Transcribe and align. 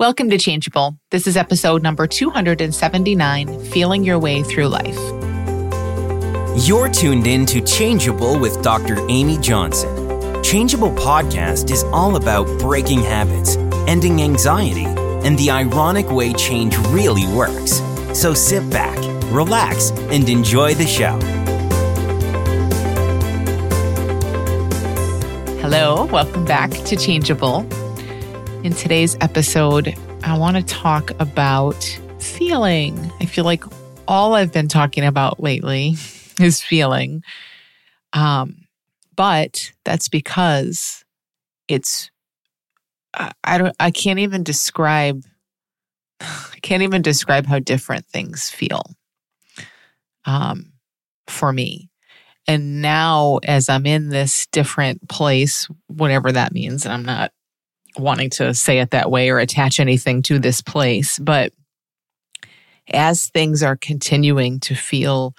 Welcome 0.00 0.30
to 0.30 0.38
Changeable. 0.38 0.96
This 1.10 1.26
is 1.26 1.36
episode 1.36 1.82
number 1.82 2.06
279 2.06 3.64
Feeling 3.66 4.02
Your 4.02 4.18
Way 4.18 4.42
Through 4.42 4.68
Life. 4.68 4.96
You're 6.66 6.88
tuned 6.88 7.26
in 7.26 7.44
to 7.44 7.60
Changeable 7.60 8.38
with 8.38 8.62
Dr. 8.62 8.96
Amy 9.10 9.36
Johnson. 9.36 10.42
Changeable 10.42 10.92
podcast 10.92 11.70
is 11.70 11.84
all 11.92 12.16
about 12.16 12.46
breaking 12.58 13.02
habits, 13.02 13.56
ending 13.86 14.22
anxiety, 14.22 14.86
and 14.86 15.38
the 15.38 15.50
ironic 15.50 16.10
way 16.10 16.32
change 16.32 16.78
really 16.88 17.26
works. 17.34 17.82
So 18.18 18.32
sit 18.32 18.70
back, 18.70 18.96
relax, 19.30 19.90
and 19.90 20.26
enjoy 20.30 20.72
the 20.72 20.86
show. 20.86 21.18
Hello, 25.60 26.06
welcome 26.06 26.46
back 26.46 26.70
to 26.70 26.96
Changeable. 26.96 27.66
In 28.62 28.74
today's 28.74 29.16
episode, 29.22 29.94
I 30.22 30.36
want 30.36 30.58
to 30.58 30.62
talk 30.62 31.12
about 31.18 31.82
feeling. 32.18 33.10
I 33.18 33.24
feel 33.24 33.46
like 33.46 33.64
all 34.06 34.34
I've 34.34 34.52
been 34.52 34.68
talking 34.68 35.02
about 35.02 35.40
lately 35.40 35.94
is 36.40 36.62
feeling. 36.62 37.22
Um, 38.12 38.66
but 39.16 39.72
that's 39.86 40.10
because 40.10 41.06
it's 41.68 42.10
I, 43.14 43.32
I 43.44 43.56
don't 43.56 43.74
I 43.80 43.90
can't 43.90 44.18
even 44.18 44.42
describe 44.42 45.24
I 46.20 46.58
can't 46.60 46.82
even 46.82 47.00
describe 47.00 47.46
how 47.46 47.60
different 47.60 48.04
things 48.08 48.50
feel 48.50 48.82
um, 50.26 50.74
for 51.28 51.50
me. 51.50 51.88
And 52.46 52.82
now, 52.82 53.38
as 53.42 53.70
I'm 53.70 53.86
in 53.86 54.10
this 54.10 54.46
different 54.52 55.08
place, 55.08 55.66
whatever 55.86 56.30
that 56.30 56.52
means, 56.52 56.84
and 56.84 56.92
I'm 56.92 57.04
not 57.06 57.32
wanting 57.98 58.30
to 58.30 58.54
say 58.54 58.78
it 58.78 58.90
that 58.90 59.10
way 59.10 59.30
or 59.30 59.38
attach 59.38 59.80
anything 59.80 60.22
to 60.22 60.38
this 60.38 60.60
place. 60.60 61.18
But 61.18 61.52
as 62.88 63.28
things 63.28 63.62
are 63.62 63.76
continuing 63.76 64.60
to 64.60 64.74
feel 64.74 65.34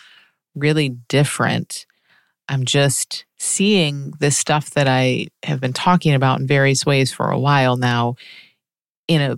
really 0.56 0.90
different, 0.90 1.86
I'm 2.48 2.66
just 2.66 3.26
seeing 3.38 4.14
this 4.20 4.38
stuff 4.38 4.72
that 4.72 4.88
I 4.88 5.28
have 5.44 5.60
been 5.62 5.74
talking 5.74 6.14
about 6.14 6.40
in 6.40 6.48
various 6.48 6.86
ways 6.86 7.12
for 7.12 7.32
a 7.32 7.40
while 7.40 7.78
now 7.78 8.16
in 9.08 9.22
a 9.22 9.38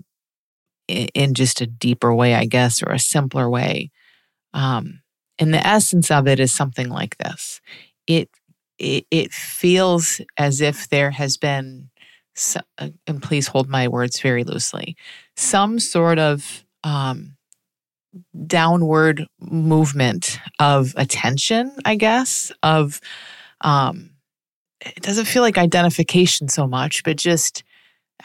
in 0.88 1.34
just 1.34 1.62
a 1.62 1.66
deeper 1.68 2.14
way, 2.14 2.36
I 2.36 2.46
guess, 2.46 2.84
or 2.84 2.92
a 2.92 3.00
simpler 3.00 3.50
way. 3.50 3.92
Um, 4.54 5.02
and 5.40 5.54
the 5.54 5.66
essence 5.66 6.12
of 6.12 6.28
it 6.28 6.40
is 6.40 6.52
something 6.52 6.90
like 6.90 7.18
this. 7.18 7.62
It 8.08 8.30
it, 8.80 9.06
it 9.12 9.32
feels 9.32 10.20
as 10.38 10.60
if 10.60 10.90
there 10.90 11.12
has 11.12 11.38
been 11.38 11.90
uh, 12.78 12.90
and 13.08 13.22
please 13.22 13.48
hold 13.48 13.70
my 13.70 13.88
words 13.88 14.20
very 14.20 14.44
loosely, 14.44 14.96
some 15.36 15.80
sort 15.80 16.20
of 16.20 16.66
um, 16.84 17.36
downward 18.48 19.26
movement 19.40 20.40
of 20.60 20.94
attention, 20.98 21.76
I 21.86 21.96
guess, 21.96 22.52
of, 22.62 23.00
um, 23.62 24.12
it 24.82 25.02
doesn't 25.02 25.26
feel 25.26 25.42
like 25.42 25.58
identification 25.58 26.48
so 26.50 26.68
much, 26.68 27.04
but 27.04 27.18
just, 27.18 27.64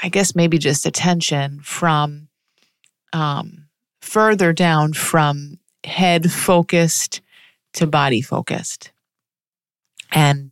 I 0.02 0.08
guess 0.08 0.34
maybe 0.34 0.58
just 0.58 0.86
attention 0.86 1.60
from 1.60 2.28
um, 3.12 3.68
further 4.02 4.52
down 4.52 4.92
from 4.92 5.58
head 5.84 6.30
focused 6.30 7.20
to 7.74 7.86
body 7.86 8.20
focused. 8.20 8.92
And 10.10 10.50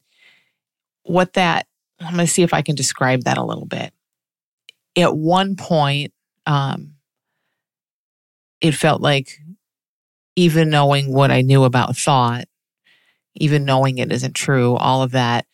what 1.03 1.33
that 1.35 1.67
I'm 2.01 2.15
going 2.15 2.27
to 2.27 2.33
see 2.33 2.43
if 2.43 2.53
I 2.53 2.63
can 2.63 2.75
describe 2.75 3.25
that 3.25 3.39
a 3.39 3.45
little 3.45 3.67
bit. 3.67 3.93
At 4.97 5.17
one 5.17 5.57
point, 5.57 6.13
um, 6.47 6.95
it 8.61 8.73
felt 8.73 9.01
like 9.01 9.39
even 10.37 10.71
knowing 10.71 11.13
what 11.13 11.31
I 11.31 11.41
knew 11.41 11.65
about 11.65 11.97
thought, 11.97 12.47
even 13.35 13.65
knowing 13.65 13.99
it 13.99 14.13
isn't 14.13 14.35
true, 14.35 14.75
all 14.77 15.03
of 15.03 15.13
that, 15.13 15.47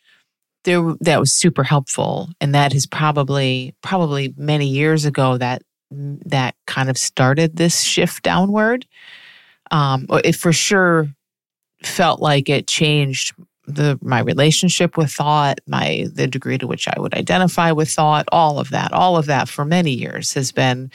there 0.65 0.95
that 1.01 1.19
was 1.19 1.33
super 1.33 1.65
helpful, 1.65 2.29
and 2.41 2.55
that 2.55 2.75
is 2.75 2.87
probably 2.87 3.75
probably 3.83 4.33
many 4.37 4.69
years 4.69 5.05
ago 5.05 5.37
that 5.39 5.63
that 5.91 6.55
kind 6.67 6.89
of 6.89 6.97
started 6.97 7.57
this 7.57 7.81
shift 7.81 8.23
downward. 8.23 8.87
Um, 9.71 10.07
it 10.25 10.37
for 10.37 10.53
sure 10.53 11.09
felt 11.83 12.21
like 12.21 12.49
it 12.49 12.69
changed 12.69 13.35
the 13.67 13.99
my 14.03 14.21
relationship 14.21 14.97
with 14.97 15.11
thought, 15.11 15.61
my 15.67 16.07
the 16.13 16.27
degree 16.27 16.59
to 16.59 16.67
which 16.67 16.89
I 16.89 16.99
would 16.99 17.15
identify 17.15 17.73
with 17.73 17.91
thought, 17.91 18.27
all 18.33 18.59
of 18.59 18.71
that, 18.71 18.93
all 18.93 19.17
of 19.17 19.27
that 19.27 19.49
for 19.49 19.65
many 19.65 19.93
years 19.93 20.35
has 20.35 20.53
been 20.53 20.91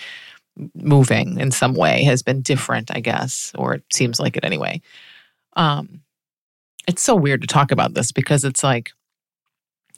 moving 0.75 1.39
in 1.39 1.51
some 1.51 1.73
way, 1.75 2.03
has 2.03 2.23
been 2.23 2.41
different, 2.41 2.89
I 2.93 2.99
guess, 2.99 3.51
or 3.57 3.75
it 3.75 3.83
seems 3.91 4.19
like 4.19 4.37
it 4.37 4.45
anyway. 4.45 4.81
Um 5.55 6.01
it's 6.87 7.03
so 7.03 7.15
weird 7.15 7.41
to 7.41 7.47
talk 7.47 7.71
about 7.71 7.93
this 7.93 8.11
because 8.11 8.43
it's 8.43 8.63
like 8.63 8.91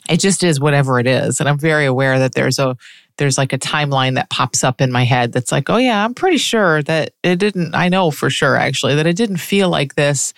it 0.10 0.20
just 0.20 0.44
is 0.44 0.60
whatever 0.60 1.00
it 1.00 1.06
is. 1.08 1.40
And 1.40 1.48
I'm 1.48 1.60
very 1.60 1.86
aware 1.86 2.20
that 2.20 2.34
there's 2.34 2.60
a 2.60 2.76
there's 3.18 3.38
like 3.38 3.54
a 3.54 3.60
timeline 3.60 4.16
that 4.16 4.30
pops 4.30 4.64
up 4.64 4.80
in 4.82 4.92
my 4.92 5.04
head 5.04 5.34
that's 5.34 5.52
like, 5.52 5.70
oh 5.70 5.78
yeah, 5.78 6.04
I'm 6.04 6.14
pretty 6.14 6.38
sure 6.38 6.82
that 6.84 7.14
it 7.24 7.38
didn't 7.38 7.76
I 7.76 7.90
know 7.90 8.12
for 8.12 8.30
sure 8.30 8.56
actually 8.56 8.96
that 8.96 9.08
it 9.08 9.16
didn't 9.16 9.38
feel 9.38 9.70
like 9.70 9.96
this 9.96 10.34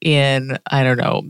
in 0.00 0.58
I 0.70 0.82
don't 0.82 0.98
know 0.98 1.22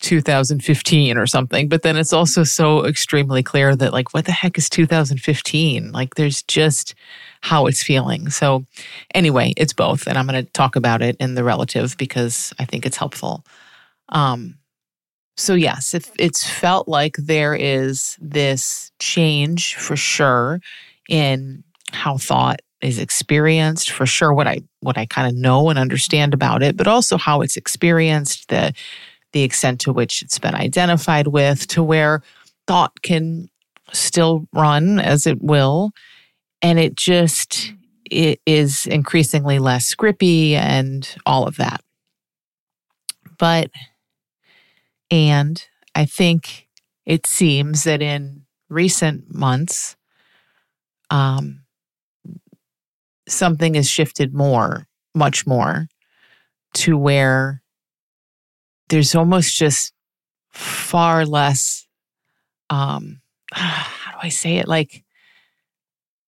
2015 0.00 1.16
or 1.16 1.26
something. 1.26 1.68
But 1.68 1.82
then 1.82 1.96
it's 1.96 2.12
also 2.12 2.44
so 2.44 2.84
extremely 2.84 3.42
clear 3.42 3.74
that, 3.76 3.92
like, 3.92 4.14
what 4.14 4.24
the 4.24 4.32
heck 4.32 4.58
is 4.58 4.68
2015? 4.68 5.92
Like, 5.92 6.14
there's 6.14 6.42
just 6.44 6.94
how 7.40 7.66
it's 7.66 7.82
feeling. 7.82 8.30
So, 8.30 8.64
anyway, 9.14 9.54
it's 9.56 9.72
both. 9.72 10.06
And 10.06 10.16
I'm 10.16 10.26
going 10.26 10.44
to 10.44 10.52
talk 10.52 10.76
about 10.76 11.02
it 11.02 11.16
in 11.18 11.34
the 11.34 11.44
relative 11.44 11.96
because 11.96 12.52
I 12.58 12.64
think 12.64 12.86
it's 12.86 12.96
helpful. 12.96 13.44
Um, 14.10 14.58
so, 15.36 15.54
yes, 15.54 15.94
if 15.94 16.10
it's 16.18 16.48
felt 16.48 16.88
like 16.88 17.16
there 17.16 17.54
is 17.54 18.16
this 18.20 18.90
change 18.98 19.76
for 19.76 19.96
sure 19.96 20.60
in 21.08 21.64
how 21.92 22.18
thought 22.18 22.60
is 22.80 22.98
experienced 22.98 23.90
for 23.90 24.06
sure 24.06 24.32
what 24.32 24.46
i 24.46 24.60
what 24.80 24.96
i 24.96 25.04
kind 25.04 25.26
of 25.26 25.34
know 25.34 25.68
and 25.68 25.78
understand 25.78 26.32
about 26.32 26.62
it 26.62 26.76
but 26.76 26.86
also 26.86 27.16
how 27.16 27.40
it's 27.40 27.56
experienced 27.56 28.48
the 28.48 28.72
the 29.32 29.42
extent 29.42 29.80
to 29.82 29.92
which 29.92 30.22
it's 30.22 30.38
been 30.38 30.54
identified 30.54 31.28
with, 31.28 31.66
to 31.68 31.82
where 31.82 32.22
thought 32.66 33.02
can 33.02 33.48
still 33.92 34.46
run 34.52 34.98
as 34.98 35.26
it 35.26 35.42
will. 35.42 35.90
And 36.62 36.78
it 36.78 36.96
just 36.96 37.72
it 38.10 38.40
is 38.46 38.86
increasingly 38.86 39.58
less 39.58 39.84
scrippy 39.84 40.54
and 40.54 41.08
all 41.26 41.46
of 41.46 41.56
that. 41.56 41.82
But, 43.38 43.70
and 45.10 45.64
I 45.94 46.04
think 46.04 46.68
it 47.06 47.26
seems 47.26 47.84
that 47.84 48.02
in 48.02 48.42
recent 48.68 49.32
months, 49.32 49.96
um, 51.10 51.60
something 53.28 53.74
has 53.74 53.88
shifted 53.88 54.34
more, 54.34 54.86
much 55.14 55.46
more, 55.46 55.88
to 56.74 56.96
where 56.96 57.62
there's 58.88 59.14
almost 59.14 59.56
just 59.56 59.92
far 60.50 61.24
less 61.26 61.86
um 62.70 63.20
how 63.52 64.12
do 64.12 64.18
I 64.22 64.28
say 64.28 64.56
it 64.56 64.68
like 64.68 65.04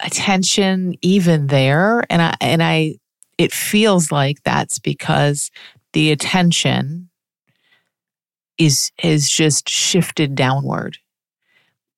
attention 0.00 0.94
even 1.02 1.48
there 1.48 2.04
and 2.08 2.22
I 2.22 2.34
and 2.40 2.62
I 2.62 2.96
it 3.38 3.52
feels 3.52 4.12
like 4.12 4.42
that's 4.42 4.78
because 4.78 5.50
the 5.92 6.10
attention 6.10 7.10
is 8.58 8.92
is 9.02 9.28
just 9.28 9.68
shifted 9.68 10.34
downward 10.34 10.98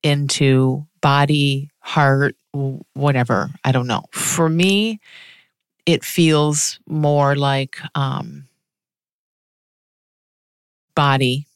into 0.02 0.86
body, 1.00 1.70
heart, 1.80 2.36
whatever. 2.94 3.50
I 3.64 3.72
don't 3.72 3.86
know. 3.86 4.04
For 4.12 4.48
me, 4.48 5.00
it 5.86 6.04
feels 6.04 6.78
more 6.86 7.36
like 7.36 7.78
um, 7.94 8.46
body 11.02 11.48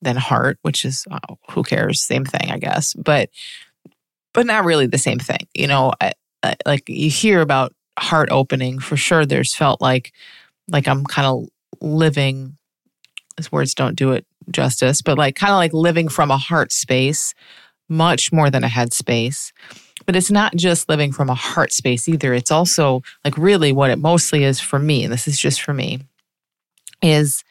than 0.00 0.16
heart, 0.16 0.58
which 0.62 0.84
is 0.84 1.06
oh, 1.08 1.38
who 1.50 1.62
cares? 1.62 2.02
Same 2.02 2.24
thing, 2.24 2.50
I 2.50 2.58
guess. 2.58 2.94
But 2.94 3.30
but 4.34 4.44
not 4.44 4.64
really 4.64 4.88
the 4.88 4.98
same 4.98 5.20
thing. 5.20 5.46
You 5.54 5.68
know, 5.68 5.92
I, 6.00 6.12
I, 6.42 6.56
like 6.66 6.88
you 6.88 7.08
hear 7.08 7.40
about 7.40 7.72
heart 7.96 8.28
opening 8.32 8.80
for 8.80 8.96
sure. 8.96 9.24
There's 9.24 9.54
felt 9.54 9.80
like 9.80 10.12
like 10.66 10.88
I'm 10.88 11.04
kind 11.04 11.28
of 11.28 11.48
living. 11.80 12.56
These 13.36 13.52
words 13.52 13.72
don't 13.74 13.94
do 13.94 14.10
it 14.12 14.26
justice, 14.50 15.00
but 15.00 15.16
like 15.16 15.36
kind 15.36 15.52
of 15.52 15.58
like 15.58 15.72
living 15.72 16.08
from 16.08 16.32
a 16.32 16.36
heart 16.36 16.72
space, 16.72 17.34
much 17.88 18.32
more 18.32 18.50
than 18.50 18.64
a 18.64 18.68
head 18.68 18.92
space. 18.92 19.52
But 20.06 20.16
it's 20.16 20.32
not 20.32 20.56
just 20.56 20.88
living 20.88 21.12
from 21.12 21.30
a 21.30 21.34
heart 21.34 21.72
space 21.72 22.08
either. 22.08 22.34
It's 22.34 22.50
also 22.50 23.04
like 23.24 23.38
really 23.38 23.70
what 23.70 23.90
it 23.90 24.00
mostly 24.00 24.42
is 24.42 24.58
for 24.58 24.80
me, 24.80 25.04
and 25.04 25.12
this 25.12 25.28
is 25.28 25.38
just 25.38 25.62
for 25.62 25.72
me, 25.72 26.00
is 27.00 27.44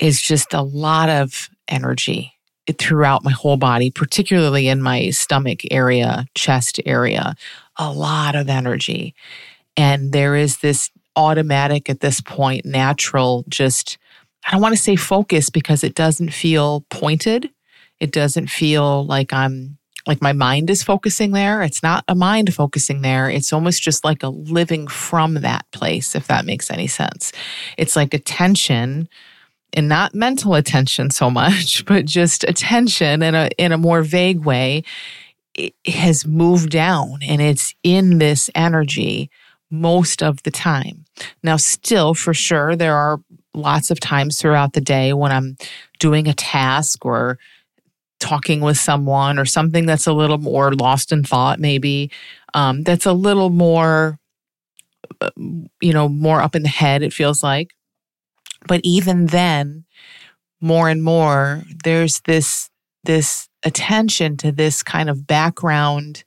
is 0.00 0.20
just 0.20 0.54
a 0.54 0.62
lot 0.62 1.08
of 1.08 1.48
energy 1.68 2.32
throughout 2.78 3.24
my 3.24 3.32
whole 3.32 3.56
body, 3.56 3.90
particularly 3.90 4.68
in 4.68 4.80
my 4.80 5.10
stomach 5.10 5.60
area, 5.70 6.26
chest 6.34 6.80
area. 6.86 7.34
a 7.76 7.90
lot 7.90 8.34
of 8.34 8.48
energy. 8.48 9.14
And 9.76 10.12
there 10.12 10.36
is 10.36 10.58
this 10.58 10.90
automatic 11.16 11.88
at 11.88 12.00
this 12.00 12.20
point, 12.20 12.66
natural, 12.66 13.44
just, 13.48 13.96
I 14.46 14.50
don't 14.50 14.60
want 14.60 14.76
to 14.76 14.82
say 14.82 14.96
focus 14.96 15.48
because 15.48 15.82
it 15.82 15.94
doesn't 15.94 16.30
feel 16.30 16.84
pointed. 16.90 17.48
It 17.98 18.12
doesn't 18.12 18.48
feel 18.48 19.06
like 19.06 19.32
I'm 19.32 19.78
like 20.06 20.22
my 20.22 20.32
mind 20.32 20.70
is 20.70 20.82
focusing 20.82 21.32
there. 21.32 21.62
It's 21.62 21.82
not 21.82 22.04
a 22.08 22.14
mind 22.14 22.54
focusing 22.54 23.02
there. 23.02 23.30
It's 23.30 23.52
almost 23.52 23.82
just 23.82 24.04
like 24.04 24.22
a 24.22 24.28
living 24.28 24.88
from 24.88 25.34
that 25.34 25.66
place, 25.72 26.14
if 26.14 26.26
that 26.26 26.46
makes 26.46 26.70
any 26.70 26.86
sense. 26.86 27.32
It's 27.76 27.96
like 27.96 28.14
attention 28.14 29.08
and 29.72 29.88
not 29.88 30.14
mental 30.14 30.54
attention 30.54 31.10
so 31.10 31.30
much, 31.30 31.84
but 31.86 32.04
just 32.04 32.44
attention 32.44 33.22
in 33.22 33.34
a 33.34 33.50
in 33.58 33.72
a 33.72 33.78
more 33.78 34.02
vague 34.02 34.44
way 34.44 34.82
has 35.86 36.26
moved 36.26 36.70
down 36.70 37.18
and 37.22 37.42
it's 37.42 37.74
in 37.82 38.18
this 38.18 38.48
energy 38.54 39.30
most 39.70 40.22
of 40.22 40.42
the 40.44 40.50
time. 40.50 41.04
Now 41.42 41.56
still 41.56 42.14
for 42.14 42.32
sure 42.32 42.76
there 42.76 42.94
are 42.94 43.20
lots 43.52 43.90
of 43.90 44.00
times 44.00 44.40
throughout 44.40 44.72
the 44.72 44.80
day 44.80 45.12
when 45.12 45.32
I'm 45.32 45.56
doing 45.98 46.28
a 46.28 46.34
task 46.34 47.04
or 47.04 47.38
talking 48.20 48.60
with 48.60 48.78
someone 48.78 49.38
or 49.38 49.44
something 49.44 49.86
that's 49.86 50.06
a 50.06 50.12
little 50.12 50.38
more 50.38 50.72
lost 50.72 51.10
in 51.10 51.24
thought, 51.24 51.58
maybe 51.58 52.10
um, 52.54 52.82
that's 52.82 53.06
a 53.06 53.12
little 53.12 53.50
more, 53.50 54.18
uh, 55.20 55.30
you 55.80 55.92
know, 55.92 56.08
more 56.08 56.40
up 56.40 56.54
in 56.54 56.62
the 56.62 56.68
head, 56.68 57.02
it 57.02 57.12
feels 57.12 57.42
like. 57.42 57.72
But 58.66 58.80
even 58.84 59.26
then, 59.26 59.84
more 60.60 60.88
and 60.88 61.02
more, 61.02 61.62
there's 61.84 62.20
this, 62.20 62.70
this 63.04 63.48
attention 63.64 64.36
to 64.38 64.52
this 64.52 64.82
kind 64.82 65.08
of 65.08 65.26
background 65.26 66.24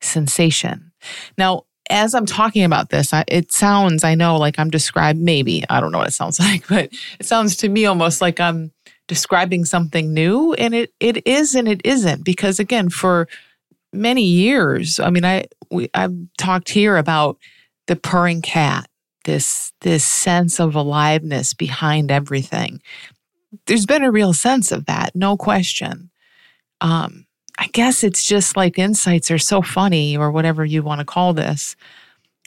sensation. 0.00 0.92
Now, 1.36 1.64
as 1.88 2.14
I'm 2.14 2.26
talking 2.26 2.64
about 2.64 2.90
this, 2.90 3.12
it 3.28 3.52
sounds, 3.52 4.02
I 4.02 4.14
know, 4.14 4.36
like 4.36 4.58
I'm 4.58 4.70
described, 4.70 5.20
maybe, 5.20 5.62
I 5.70 5.80
don't 5.80 5.92
know 5.92 5.98
what 5.98 6.08
it 6.08 6.12
sounds 6.12 6.40
like, 6.40 6.66
but 6.68 6.92
it 7.20 7.26
sounds 7.26 7.56
to 7.56 7.68
me 7.68 7.86
almost 7.86 8.20
like 8.20 8.40
I'm 8.40 8.72
describing 9.08 9.64
something 9.64 10.12
new 10.12 10.52
and 10.54 10.74
it 10.74 10.92
it 11.00 11.26
is 11.26 11.54
and 11.54 11.68
it 11.68 11.80
isn't 11.84 12.24
because 12.24 12.58
again 12.58 12.88
for 12.88 13.28
many 13.92 14.22
years 14.22 14.98
i 14.98 15.10
mean 15.10 15.24
i 15.24 15.44
we 15.70 15.88
i've 15.94 16.14
talked 16.38 16.68
here 16.68 16.96
about 16.96 17.38
the 17.86 17.96
purring 17.96 18.42
cat 18.42 18.88
this 19.26 19.72
this 19.82 20.04
sense 20.06 20.58
of 20.58 20.74
aliveness 20.74 21.52
behind 21.52 22.10
everything. 22.10 22.80
There's 23.66 23.86
been 23.86 24.02
a 24.04 24.10
real 24.10 24.32
sense 24.32 24.72
of 24.72 24.86
that 24.86 25.14
no 25.14 25.36
question. 25.36 26.10
Um 26.80 27.26
i 27.58 27.66
guess 27.68 28.04
it's 28.04 28.24
just 28.24 28.56
like 28.56 28.78
insights 28.78 29.30
are 29.30 29.38
so 29.38 29.62
funny 29.62 30.16
or 30.16 30.30
whatever 30.30 30.64
you 30.64 30.82
want 30.82 30.98
to 30.98 31.04
call 31.06 31.32
this 31.32 31.74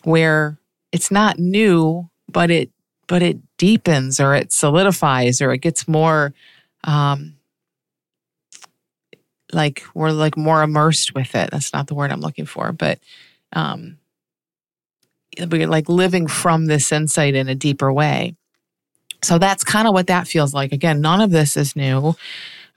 where 0.03 0.59
it's 0.91 1.11
not 1.11 1.39
new 1.39 2.09
but 2.27 2.51
it 2.51 2.69
but 3.07 3.21
it 3.23 3.37
deepens 3.57 4.19
or 4.19 4.35
it 4.35 4.51
solidifies 4.53 5.41
or 5.41 5.51
it 5.51 5.59
gets 5.59 5.87
more 5.87 6.33
um 6.83 7.35
like 9.51 9.83
we're 9.95 10.11
like 10.11 10.37
more 10.37 10.61
immersed 10.61 11.15
with 11.15 11.33
it. 11.33 11.49
That's 11.51 11.73
not 11.73 11.87
the 11.87 11.95
word 11.95 12.11
i'm 12.11 12.21
looking 12.21 12.45
for 12.45 12.71
but 12.71 12.99
um 13.53 13.97
we're 15.47 15.67
like 15.67 15.89
living 15.89 16.27
from 16.27 16.65
this 16.65 16.91
insight 16.91 17.35
in 17.35 17.47
a 17.47 17.55
deeper 17.55 17.91
way 17.91 18.35
so 19.21 19.37
that's 19.37 19.63
kind 19.63 19.87
of 19.87 19.93
what 19.93 20.07
that 20.07 20.27
feels 20.27 20.53
like 20.53 20.71
again 20.71 21.01
none 21.01 21.21
of 21.21 21.31
this 21.31 21.57
is 21.57 21.75
new 21.75 22.15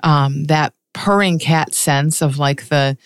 um 0.03 0.45
that 0.45 0.73
purring 0.93 1.39
cat 1.39 1.75
sense 1.75 2.21
of 2.21 2.39
like 2.39 2.69
the 2.69 2.97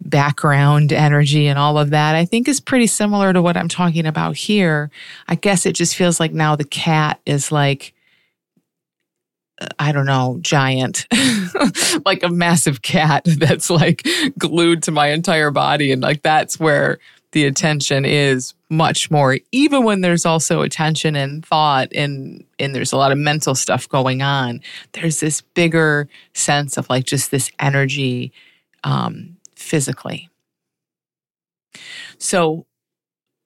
background 0.00 0.92
energy 0.92 1.46
and 1.46 1.58
all 1.58 1.78
of 1.78 1.90
that, 1.90 2.14
I 2.14 2.24
think 2.24 2.48
is 2.48 2.60
pretty 2.60 2.86
similar 2.86 3.32
to 3.32 3.42
what 3.42 3.56
I'm 3.56 3.68
talking 3.68 4.06
about 4.06 4.36
here. 4.36 4.90
I 5.26 5.34
guess 5.34 5.66
it 5.66 5.74
just 5.74 5.96
feels 5.96 6.20
like 6.20 6.32
now 6.32 6.56
the 6.56 6.64
cat 6.64 7.20
is 7.26 7.50
like, 7.50 7.94
uh, 9.60 9.66
I 9.78 9.92
don't 9.92 10.06
know, 10.06 10.38
giant, 10.40 11.06
like 12.04 12.22
a 12.22 12.28
massive 12.28 12.82
cat 12.82 13.24
that's 13.38 13.70
like 13.70 14.06
glued 14.38 14.82
to 14.84 14.90
my 14.90 15.08
entire 15.08 15.50
body. 15.50 15.92
And 15.92 16.02
like 16.02 16.22
that's 16.22 16.60
where 16.60 16.98
the 17.32 17.44
attention 17.44 18.04
is 18.04 18.54
much 18.70 19.10
more, 19.10 19.38
even 19.52 19.84
when 19.84 20.00
there's 20.00 20.24
also 20.24 20.62
attention 20.62 21.14
and 21.16 21.44
thought 21.44 21.88
and 21.94 22.44
and 22.58 22.74
there's 22.74 22.92
a 22.92 22.96
lot 22.96 23.12
of 23.12 23.18
mental 23.18 23.54
stuff 23.54 23.88
going 23.88 24.22
on. 24.22 24.60
There's 24.92 25.20
this 25.20 25.40
bigger 25.40 26.08
sense 26.34 26.76
of 26.76 26.88
like 26.88 27.04
just 27.04 27.30
this 27.30 27.50
energy 27.58 28.32
um, 28.84 29.36
physically. 29.56 30.28
So, 32.18 32.66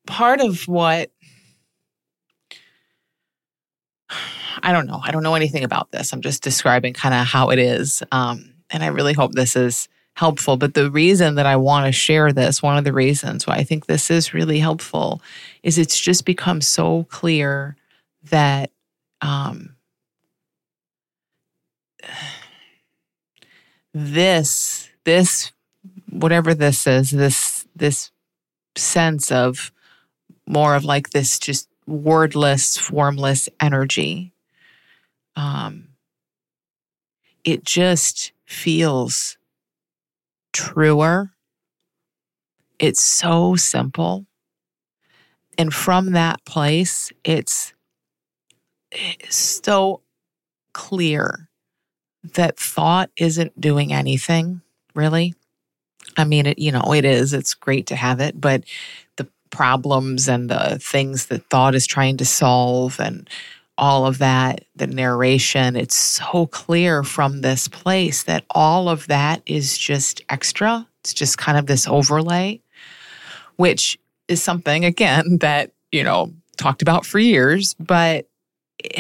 part 0.06 0.40
of 0.40 0.68
what 0.68 1.10
I 4.62 4.72
don't 4.72 4.86
know, 4.86 5.00
I 5.02 5.10
don't 5.10 5.22
know 5.22 5.34
anything 5.34 5.64
about 5.64 5.90
this. 5.90 6.12
I'm 6.12 6.20
just 6.20 6.42
describing 6.42 6.92
kind 6.92 7.14
of 7.14 7.26
how 7.26 7.50
it 7.50 7.58
is. 7.58 8.02
Um, 8.12 8.54
and 8.70 8.84
I 8.84 8.88
really 8.88 9.12
hope 9.12 9.32
this 9.32 9.56
is 9.56 9.88
helpful. 10.14 10.56
But 10.56 10.74
the 10.74 10.90
reason 10.90 11.36
that 11.36 11.46
I 11.46 11.56
want 11.56 11.86
to 11.86 11.92
share 11.92 12.32
this, 12.32 12.62
one 12.62 12.76
of 12.76 12.84
the 12.84 12.92
reasons 12.92 13.46
why 13.46 13.56
I 13.56 13.64
think 13.64 13.86
this 13.86 14.10
is 14.10 14.34
really 14.34 14.58
helpful, 14.58 15.22
is 15.62 15.78
it's 15.78 15.98
just 15.98 16.24
become 16.24 16.60
so 16.60 17.06
clear 17.10 17.76
that 18.30 18.70
um, 19.20 19.76
this 23.94 24.88
this 25.04 25.52
whatever 26.08 26.54
this 26.54 26.86
is, 26.86 27.10
this 27.10 27.66
this 27.74 28.10
sense 28.76 29.32
of 29.32 29.72
more 30.46 30.74
of 30.74 30.84
like 30.84 31.10
this 31.10 31.38
just 31.38 31.68
wordless, 31.86 32.76
formless 32.76 33.48
energy. 33.60 34.32
Um, 35.36 35.88
it 37.44 37.64
just 37.64 38.32
feels 38.44 39.38
truer. 40.52 41.32
It's 42.78 43.02
so 43.02 43.56
simple. 43.56 44.26
And 45.58 45.72
from 45.72 46.12
that 46.12 46.44
place, 46.44 47.12
it's, 47.24 47.74
it's 48.90 49.60
so 49.64 50.02
clear 50.72 51.48
that 52.34 52.58
thought 52.58 53.10
isn't 53.16 53.60
doing 53.60 53.92
anything, 53.92 54.62
really. 54.94 55.34
I 56.16 56.24
mean, 56.24 56.46
it, 56.46 56.58
you 56.58 56.72
know, 56.72 56.92
it 56.94 57.04
is. 57.04 57.32
It's 57.32 57.54
great 57.54 57.86
to 57.88 57.96
have 57.96 58.20
it, 58.20 58.40
but 58.40 58.64
the 59.16 59.28
problems 59.50 60.28
and 60.28 60.50
the 60.50 60.78
things 60.80 61.26
that 61.26 61.48
thought 61.50 61.74
is 61.74 61.86
trying 61.86 62.16
to 62.18 62.24
solve 62.24 62.98
and 63.00 63.28
all 63.78 64.06
of 64.06 64.18
that, 64.18 64.64
the 64.76 64.86
narration, 64.86 65.76
it's 65.76 65.96
so 65.96 66.46
clear 66.46 67.02
from 67.02 67.40
this 67.40 67.68
place 67.68 68.24
that 68.24 68.44
all 68.50 68.88
of 68.88 69.06
that 69.06 69.42
is 69.46 69.78
just 69.78 70.22
extra. 70.28 70.86
It's 71.00 71.14
just 71.14 71.38
kind 71.38 71.58
of 71.58 71.66
this 71.66 71.88
overlay, 71.88 72.60
which 73.56 73.98
is 74.28 74.42
something, 74.42 74.84
again, 74.84 75.38
that, 75.40 75.72
you 75.90 76.04
know, 76.04 76.32
talked 76.56 76.82
about 76.82 77.06
for 77.06 77.18
years, 77.18 77.74
but. 77.74 78.28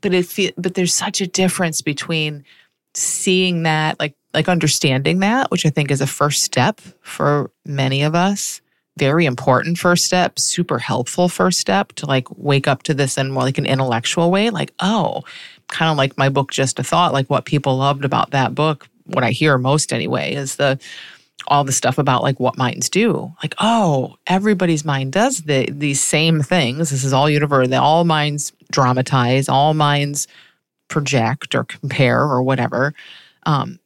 But 0.00 0.12
it 0.12 0.52
but 0.58 0.74
there's 0.74 0.92
such 0.92 1.22
a 1.22 1.26
difference 1.26 1.80
between 1.80 2.44
seeing 2.92 3.62
that 3.62 3.98
like 3.98 4.14
like 4.34 4.48
understanding 4.48 5.20
that, 5.20 5.50
which 5.50 5.64
I 5.64 5.70
think 5.70 5.90
is 5.90 6.00
a 6.00 6.06
first 6.06 6.42
step 6.42 6.80
for 7.00 7.50
many 7.64 8.02
of 8.02 8.14
us. 8.14 8.60
Very 8.98 9.26
important 9.26 9.78
first 9.78 10.04
step, 10.04 10.38
super 10.38 10.78
helpful 10.78 11.28
first 11.28 11.58
step 11.58 11.92
to 11.94 12.06
like 12.06 12.28
wake 12.36 12.68
up 12.68 12.84
to 12.84 12.94
this 12.94 13.18
in 13.18 13.30
more 13.30 13.42
like 13.42 13.58
an 13.58 13.66
intellectual 13.66 14.30
way. 14.30 14.50
Like, 14.50 14.72
oh, 14.80 15.24
kind 15.68 15.90
of 15.90 15.96
like 15.96 16.16
my 16.16 16.28
book, 16.28 16.52
Just 16.52 16.78
a 16.78 16.84
Thought, 16.84 17.12
like 17.12 17.28
what 17.28 17.44
people 17.44 17.76
loved 17.76 18.04
about 18.04 18.30
that 18.30 18.54
book, 18.54 18.88
what 19.06 19.24
I 19.24 19.30
hear 19.30 19.58
most 19.58 19.92
anyway, 19.92 20.34
is 20.34 20.56
the 20.56 20.78
all 21.48 21.64
the 21.64 21.72
stuff 21.72 21.98
about 21.98 22.22
like 22.22 22.40
what 22.40 22.56
minds 22.56 22.88
do. 22.88 23.32
Like, 23.42 23.54
oh, 23.58 24.16
everybody's 24.26 24.84
mind 24.84 25.12
does 25.12 25.42
the 25.42 25.68
these 25.70 26.00
same 26.00 26.42
things. 26.42 26.90
This 26.90 27.04
is 27.04 27.12
all 27.12 27.28
universal. 27.28 27.74
All 27.74 28.04
minds 28.04 28.52
dramatize, 28.70 29.48
all 29.48 29.74
minds 29.74 30.26
project 30.88 31.54
or 31.54 31.64
compare 31.64 32.20
or 32.20 32.42
whatever. 32.42 32.94
Um, 33.46 33.78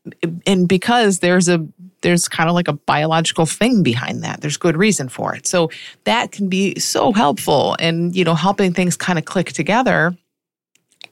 and 0.46 0.68
because 0.68 1.18
there's 1.18 1.48
a 1.48 1.66
there's 2.02 2.28
kind 2.28 2.48
of 2.48 2.54
like 2.54 2.68
a 2.68 2.72
biological 2.72 3.46
thing 3.46 3.82
behind 3.82 4.22
that. 4.22 4.40
There's 4.40 4.56
good 4.56 4.76
reason 4.76 5.08
for 5.08 5.34
it. 5.34 5.46
So 5.46 5.70
that 6.04 6.32
can 6.32 6.48
be 6.48 6.78
so 6.78 7.12
helpful 7.12 7.76
and 7.78 8.14
you 8.14 8.24
know 8.24 8.34
helping 8.34 8.72
things 8.72 8.96
kind 8.96 9.18
of 9.18 9.24
click 9.24 9.52
together 9.52 10.16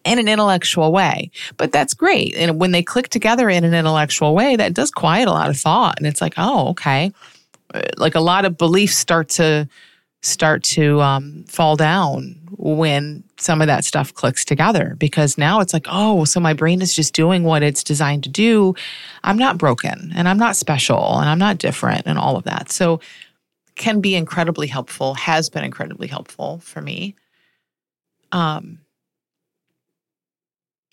in 0.05 0.19
an 0.19 0.29
intellectual 0.29 0.93
way. 0.93 1.31
But 1.57 1.73
that's 1.73 1.93
great. 1.93 2.35
And 2.37 2.61
when 2.61 2.71
they 2.71 2.83
click 2.83 3.09
together 3.09 3.51
in 3.51 3.65
an 3.65 3.75
intellectual 3.75 4.35
way, 4.35 4.57
that 4.57 4.73
does 4.73 4.91
quiet 4.91 5.29
a 5.29 5.33
lot 5.33 5.51
of 5.51 5.59
thought. 5.59 5.99
And 5.99 6.07
it's 6.07 6.21
like, 6.21 6.35
oh, 6.37 6.69
okay. 6.69 7.13
Uh, 7.75 7.83
like 7.97 8.15
a 8.15 8.21
lot 8.21 8.45
of 8.45 8.57
beliefs 8.57 8.97
start 8.97 9.29
to 9.31 9.69
start 10.27 10.63
to 10.63 11.01
um, 11.01 11.45
fall 11.49 11.77
down 11.77 12.37
when 12.59 13.23
some 13.39 13.61
of 13.61 13.67
that 13.67 13.85
stuff 13.85 14.13
clicks 14.15 14.45
together 14.45 14.97
because 14.99 15.39
now 15.39 15.61
it's 15.61 15.73
like, 15.73 15.87
oh, 15.89 16.25
so 16.25 16.41
my 16.41 16.53
brain 16.53 16.83
is 16.83 16.95
just 16.95 17.15
doing 17.15 17.45
what 17.45 17.63
it's 17.63 17.85
designed 17.85 18.25
to 18.25 18.29
do. 18.29 18.75
I'm 19.25 19.37
not 19.37 19.59
broken 19.59 20.13
and 20.15 20.29
I'm 20.29 20.39
not 20.39 20.57
special 20.57 21.19
and 21.19 21.29
I'm 21.29 21.39
not 21.39 21.59
different 21.59 22.03
and 22.07 22.19
all 22.19 22.37
of 22.37 22.45
that. 22.45 22.71
So 22.71 23.01
can 23.77 24.01
be 24.01 24.15
incredibly 24.15 24.67
helpful, 24.67 25.15
has 25.15 25.51
been 25.51 25.65
incredibly 25.65 26.09
helpful 26.09 26.59
for 26.61 26.81
me. 26.81 27.15
Um, 28.33 28.81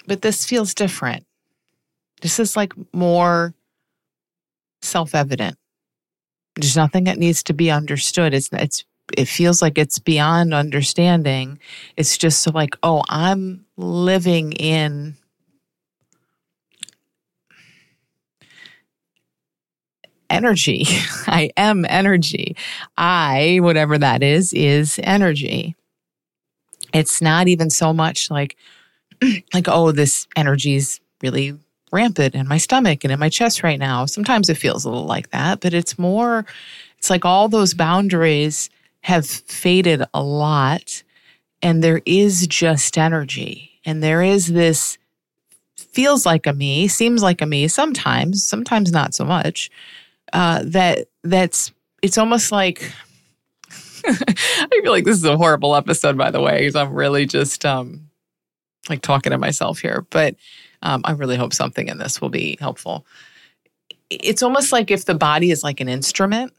but 0.05 0.21
this 0.21 0.45
feels 0.45 0.73
different. 0.73 1.25
This 2.21 2.39
is 2.39 2.55
like 2.55 2.73
more 2.93 3.53
self 4.81 5.15
evident. 5.15 5.57
There's 6.55 6.77
nothing 6.77 7.05
that 7.05 7.17
needs 7.17 7.41
to 7.43 7.53
be 7.53 7.71
understood. 7.71 8.33
It's, 8.33 8.49
it's, 8.51 8.83
it 9.17 9.25
feels 9.25 9.61
like 9.61 9.77
it's 9.77 9.99
beyond 9.99 10.53
understanding. 10.53 11.59
It's 11.97 12.17
just 12.17 12.41
so 12.41 12.51
like, 12.51 12.75
oh, 12.83 13.03
I'm 13.09 13.65
living 13.77 14.53
in 14.53 15.15
energy. 20.29 20.85
I 21.27 21.51
am 21.57 21.85
energy. 21.87 22.55
I, 22.97 23.59
whatever 23.61 23.97
that 23.97 24.23
is, 24.23 24.53
is 24.53 24.99
energy. 25.03 25.75
It's 26.93 27.21
not 27.21 27.47
even 27.47 27.69
so 27.69 27.93
much 27.93 28.29
like, 28.29 28.57
like, 29.53 29.67
oh, 29.67 29.91
this 29.91 30.27
energy 30.35 30.75
is 30.75 30.99
really 31.21 31.57
rampant 31.91 32.33
in 32.33 32.47
my 32.47 32.57
stomach 32.57 33.03
and 33.03 33.13
in 33.13 33.19
my 33.19 33.29
chest 33.29 33.63
right 33.63 33.79
now. 33.79 34.05
Sometimes 34.05 34.49
it 34.49 34.57
feels 34.57 34.83
a 34.83 34.89
little 34.89 35.05
like 35.05 35.29
that, 35.29 35.61
but 35.61 35.73
it's 35.73 35.99
more, 35.99 36.45
it's 36.97 37.09
like 37.09 37.23
all 37.23 37.47
those 37.47 37.73
boundaries 37.73 38.69
have 39.03 39.25
faded 39.25 40.03
a 40.13 40.23
lot 40.23 41.03
and 41.61 41.83
there 41.83 42.01
is 42.05 42.47
just 42.47 42.97
energy. 42.97 43.79
And 43.85 44.03
there 44.03 44.21
is 44.21 44.47
this 44.47 44.97
feels 45.77 46.25
like 46.25 46.47
a 46.47 46.53
me, 46.53 46.87
seems 46.87 47.21
like 47.21 47.41
a 47.41 47.45
me 47.45 47.67
sometimes, 47.67 48.45
sometimes 48.45 48.91
not 48.91 49.13
so 49.13 49.23
much 49.25 49.69
uh, 50.33 50.61
that 50.65 51.07
that's 51.23 51.71
it's 52.01 52.17
almost 52.17 52.51
like 52.51 52.91
I 54.05 54.79
feel 54.81 54.91
like 54.91 55.05
this 55.05 55.17
is 55.17 55.23
a 55.23 55.37
horrible 55.37 55.75
episode, 55.75 56.17
by 56.17 56.31
the 56.31 56.41
way, 56.41 56.59
because 56.59 56.75
I'm 56.75 56.93
really 56.93 57.25
just 57.25 57.65
um, 57.65 58.09
like 58.89 59.01
talking 59.01 59.31
to 59.31 59.37
myself 59.37 59.79
here. 59.79 60.05
But 60.09 60.35
um, 60.81 61.01
I 61.05 61.11
really 61.11 61.37
hope 61.37 61.53
something 61.53 61.87
in 61.87 61.99
this 61.99 62.19
will 62.19 62.29
be 62.29 62.57
helpful. 62.59 63.05
It's 64.09 64.43
almost 64.43 64.73
like 64.73 64.91
if 64.91 65.05
the 65.05 65.15
body 65.15 65.51
is 65.51 65.63
like 65.63 65.79
an 65.79 65.87
instrument, 65.87 66.51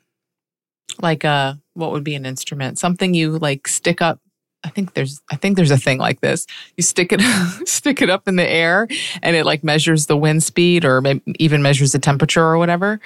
like 1.03 1.25
a 1.25 1.61
what 1.75 1.93
would 1.93 2.05
be 2.05 2.15
an 2.15 2.27
instrument? 2.27 2.79
Something 2.79 3.15
you 3.15 3.39
like 3.39 3.69
stick 3.69 4.01
up. 4.01 4.21
I 4.65 4.71
think 4.71 4.95
there's 4.95 5.21
I 5.31 5.37
think 5.37 5.57
there's 5.57 5.71
a 5.71 5.77
thing 5.79 5.99
like 5.99 6.21
this. 6.21 6.47
You 6.77 6.83
stick 6.83 7.13
it 7.13 7.21
stick 7.69 8.01
it 8.01 8.11
up 8.11 8.27
in 8.27 8.37
the 8.37 8.49
air, 8.49 8.89
and 9.23 9.37
it 9.37 9.45
like 9.45 9.63
measures 9.63 10.07
the 10.07 10.17
wind 10.17 10.43
speed, 10.43 10.85
or 10.85 11.01
maybe 11.01 11.23
even 11.39 11.63
measures 11.63 11.93
the 11.93 11.99
temperature 11.99 12.43
or 12.43 12.59
whatever. 12.59 13.01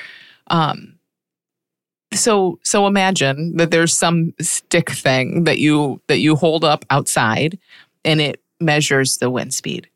Um, 0.48 0.98
so 2.12 2.58
so 2.62 2.86
imagine 2.86 3.56
that 3.56 3.70
there's 3.70 3.94
some 3.94 4.34
stick 4.40 4.90
thing 4.90 5.44
that 5.44 5.58
you 5.58 6.00
that 6.06 6.18
you 6.18 6.36
hold 6.36 6.64
up 6.64 6.84
outside 6.90 7.58
and 8.04 8.20
it 8.20 8.40
measures 8.60 9.18
the 9.18 9.30
wind 9.30 9.52
speed. 9.54 9.88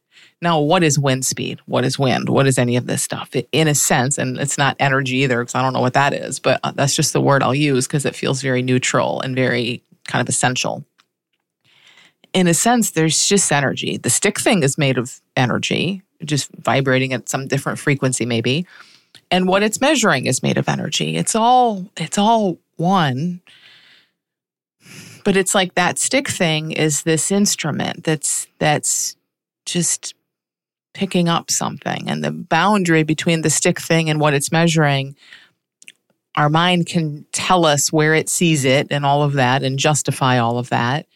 Now, 0.42 0.60
what 0.60 0.82
is 0.82 0.98
wind 0.98 1.24
speed? 1.24 1.60
What 1.66 1.84
is 1.84 1.98
wind? 1.98 2.28
What 2.28 2.46
is 2.46 2.58
any 2.58 2.76
of 2.76 2.86
this 2.86 3.02
stuff? 3.02 3.34
It, 3.34 3.48
in 3.52 3.68
a 3.68 3.74
sense, 3.74 4.18
and 4.18 4.38
it's 4.38 4.58
not 4.58 4.76
energy 4.78 5.18
either 5.18 5.38
because 5.38 5.54
I 5.54 5.62
don't 5.62 5.72
know 5.72 5.80
what 5.80 5.94
that 5.94 6.12
is, 6.12 6.38
but 6.38 6.60
uh, 6.62 6.72
that's 6.72 6.94
just 6.94 7.14
the 7.14 7.20
word 7.20 7.42
I'll 7.42 7.54
use 7.54 7.86
because 7.86 8.04
it 8.04 8.16
feels 8.16 8.42
very 8.42 8.60
neutral 8.60 9.20
and 9.20 9.34
very 9.34 9.82
kind 10.06 10.20
of 10.20 10.28
essential. 10.28 10.84
In 12.34 12.46
a 12.46 12.54
sense, 12.54 12.90
there's 12.90 13.26
just 13.26 13.50
energy. 13.52 13.96
The 13.96 14.10
stick 14.10 14.38
thing 14.38 14.62
is 14.62 14.76
made 14.76 14.98
of 14.98 15.20
energy, 15.36 16.02
just 16.24 16.50
vibrating 16.56 17.12
at 17.12 17.28
some 17.28 17.46
different 17.46 17.78
frequency, 17.78 18.26
maybe 18.26 18.66
and 19.32 19.48
what 19.48 19.62
it's 19.62 19.80
measuring 19.80 20.26
is 20.26 20.42
made 20.42 20.58
of 20.58 20.68
energy. 20.68 21.16
It's 21.16 21.34
all 21.34 21.90
it's 21.96 22.18
all 22.18 22.58
one. 22.76 23.40
But 25.24 25.36
it's 25.36 25.54
like 25.54 25.74
that 25.74 25.98
stick 25.98 26.28
thing 26.28 26.72
is 26.72 27.04
this 27.04 27.32
instrument 27.32 28.04
that's 28.04 28.46
that's 28.58 29.16
just 29.64 30.14
picking 30.94 31.28
up 31.28 31.50
something 31.50 32.08
and 32.08 32.22
the 32.22 32.30
boundary 32.30 33.02
between 33.02 33.42
the 33.42 33.50
stick 33.50 33.80
thing 33.80 34.10
and 34.10 34.20
what 34.20 34.34
it's 34.34 34.52
measuring 34.52 35.16
our 36.34 36.48
mind 36.48 36.86
can 36.86 37.26
tell 37.32 37.66
us 37.66 37.92
where 37.92 38.14
it 38.14 38.28
sees 38.28 38.64
it 38.64 38.86
and 38.90 39.04
all 39.04 39.22
of 39.22 39.34
that 39.34 39.62
and 39.62 39.78
justify 39.78 40.38
all 40.38 40.58
of 40.58 40.68
that 40.70 41.06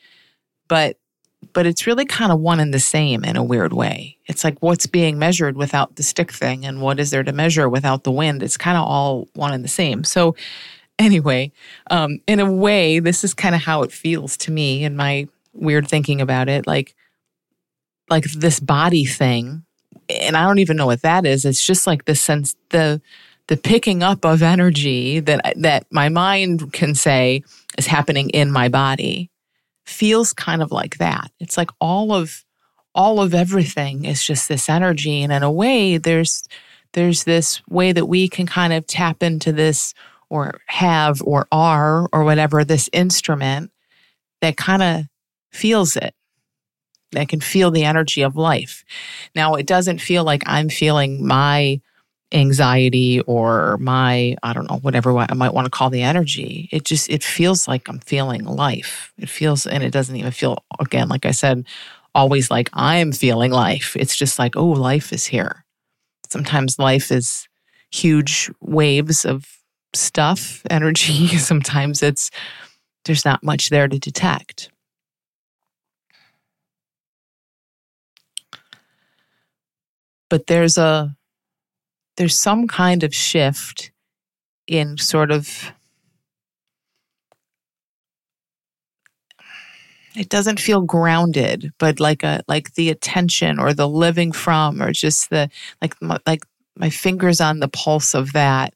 but 0.68 0.96
but 1.52 1.66
it's 1.66 1.86
really 1.86 2.04
kind 2.04 2.32
of 2.32 2.40
one 2.40 2.60
and 2.60 2.72
the 2.72 2.80
same 2.80 3.24
in 3.24 3.36
a 3.36 3.42
weird 3.42 3.72
way. 3.72 4.18
It's 4.26 4.44
like 4.44 4.58
what's 4.60 4.86
being 4.86 5.18
measured 5.18 5.56
without 5.56 5.96
the 5.96 6.02
stick 6.02 6.32
thing 6.32 6.64
and 6.64 6.80
what 6.80 7.00
is 7.00 7.10
there 7.10 7.22
to 7.22 7.32
measure 7.32 7.68
without 7.68 8.04
the 8.04 8.12
wind. 8.12 8.42
It's 8.42 8.56
kind 8.56 8.76
of 8.76 8.84
all 8.84 9.28
one 9.34 9.52
and 9.52 9.64
the 9.64 9.68
same. 9.68 10.04
So, 10.04 10.34
anyway, 10.98 11.52
um, 11.90 12.20
in 12.26 12.40
a 12.40 12.50
way, 12.50 12.98
this 12.98 13.24
is 13.24 13.34
kind 13.34 13.54
of 13.54 13.62
how 13.62 13.82
it 13.82 13.92
feels 13.92 14.36
to 14.38 14.50
me 14.50 14.84
in 14.84 14.96
my 14.96 15.28
weird 15.52 15.88
thinking 15.88 16.20
about 16.20 16.48
it. 16.48 16.66
Like, 16.66 16.94
like 18.08 18.24
this 18.24 18.60
body 18.60 19.04
thing, 19.04 19.64
and 20.08 20.36
I 20.36 20.46
don't 20.46 20.58
even 20.58 20.76
know 20.76 20.86
what 20.86 21.02
that 21.02 21.26
is. 21.26 21.44
It's 21.44 21.64
just 21.64 21.86
like 21.86 22.04
the 22.04 22.14
sense 22.14 22.56
the 22.70 23.00
the 23.48 23.56
picking 23.56 24.02
up 24.02 24.24
of 24.24 24.42
energy 24.42 25.20
that 25.20 25.54
that 25.56 25.86
my 25.90 26.08
mind 26.08 26.72
can 26.72 26.94
say 26.94 27.42
is 27.78 27.86
happening 27.86 28.30
in 28.30 28.50
my 28.50 28.68
body 28.68 29.30
feels 29.84 30.32
kind 30.32 30.62
of 30.62 30.72
like 30.72 30.98
that. 30.98 31.30
It's 31.38 31.56
like 31.56 31.70
all 31.80 32.12
of 32.12 32.44
all 32.94 33.20
of 33.20 33.34
everything 33.34 34.04
is 34.04 34.24
just 34.24 34.48
this 34.48 34.68
energy 34.68 35.22
and 35.22 35.32
in 35.32 35.42
a 35.42 35.52
way 35.52 35.98
there's 35.98 36.42
there's 36.94 37.24
this 37.24 37.60
way 37.68 37.92
that 37.92 38.06
we 38.06 38.26
can 38.28 38.46
kind 38.46 38.72
of 38.72 38.86
tap 38.86 39.22
into 39.22 39.52
this 39.52 39.92
or 40.30 40.58
have 40.66 41.22
or 41.22 41.46
are 41.52 42.08
or 42.12 42.24
whatever 42.24 42.64
this 42.64 42.88
instrument 42.92 43.70
that 44.40 44.56
kind 44.56 44.82
of 44.82 45.04
feels 45.52 45.96
it 45.96 46.14
that 47.16 47.28
can 47.28 47.40
feel 47.40 47.70
the 47.70 47.84
energy 47.84 48.22
of 48.22 48.36
life. 48.36 48.84
Now, 49.34 49.54
it 49.54 49.66
doesn't 49.66 50.00
feel 50.00 50.22
like 50.22 50.42
I'm 50.46 50.68
feeling 50.68 51.26
my 51.26 51.80
anxiety 52.32 53.20
or 53.20 53.76
my 53.78 54.34
i 54.42 54.52
don't 54.52 54.68
know 54.68 54.78
whatever 54.78 55.16
i 55.16 55.32
might 55.32 55.54
want 55.54 55.64
to 55.64 55.70
call 55.70 55.90
the 55.90 56.02
energy. 56.02 56.68
It 56.72 56.84
just 56.84 57.08
it 57.08 57.22
feels 57.22 57.68
like 57.68 57.88
i'm 57.88 58.00
feeling 58.00 58.44
life. 58.44 59.12
It 59.16 59.28
feels 59.28 59.64
and 59.64 59.84
it 59.84 59.92
doesn't 59.92 60.16
even 60.16 60.32
feel 60.32 60.58
again 60.80 61.08
like 61.08 61.24
i 61.24 61.30
said 61.30 61.64
always 62.16 62.50
like 62.50 62.68
i'm 62.72 63.12
feeling 63.12 63.52
life. 63.52 63.96
It's 63.96 64.16
just 64.16 64.40
like 64.40 64.56
oh 64.56 64.66
life 64.66 65.12
is 65.12 65.24
here. 65.24 65.64
Sometimes 66.28 66.80
life 66.80 67.12
is 67.12 67.46
huge 67.92 68.50
waves 68.60 69.24
of 69.24 69.46
stuff 69.94 70.62
energy. 70.70 71.28
Sometimes 71.38 72.02
it's 72.02 72.32
there's 73.04 73.24
not 73.24 73.44
much 73.44 73.70
there 73.70 73.86
to 73.86 74.00
detect 74.00 74.68
but 80.28 80.46
there's 80.46 80.78
a 80.78 81.16
there's 82.16 82.38
some 82.38 82.66
kind 82.66 83.02
of 83.02 83.14
shift 83.14 83.90
in 84.66 84.96
sort 84.98 85.30
of 85.30 85.72
it 90.16 90.28
doesn't 90.28 90.58
feel 90.58 90.80
grounded 90.80 91.72
but 91.78 92.00
like 92.00 92.22
a 92.22 92.42
like 92.48 92.74
the 92.74 92.90
attention 92.90 93.58
or 93.58 93.72
the 93.72 93.88
living 93.88 94.32
from 94.32 94.82
or 94.82 94.92
just 94.92 95.30
the 95.30 95.48
like 95.80 95.94
like 96.26 96.44
my 96.76 96.90
fingers 96.90 97.40
on 97.40 97.60
the 97.60 97.68
pulse 97.68 98.14
of 98.14 98.32
that 98.32 98.74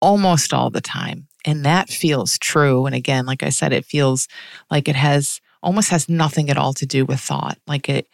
almost 0.00 0.52
all 0.52 0.70
the 0.70 0.80
time. 0.80 1.26
And 1.44 1.64
that 1.64 1.88
feels 1.88 2.38
true. 2.38 2.86
And 2.86 2.94
again 2.94 3.26
like 3.26 3.42
i 3.42 3.48
said 3.48 3.72
it 3.72 3.84
feels 3.84 4.28
like 4.70 4.88
it 4.88 4.96
has 4.96 5.40
almost 5.62 5.90
has 5.90 6.08
nothing 6.08 6.50
at 6.50 6.58
all 6.58 6.72
to 6.74 6.86
do 6.86 7.04
with 7.04 7.20
thought. 7.20 7.58
Like 7.66 7.88
it 7.88 8.08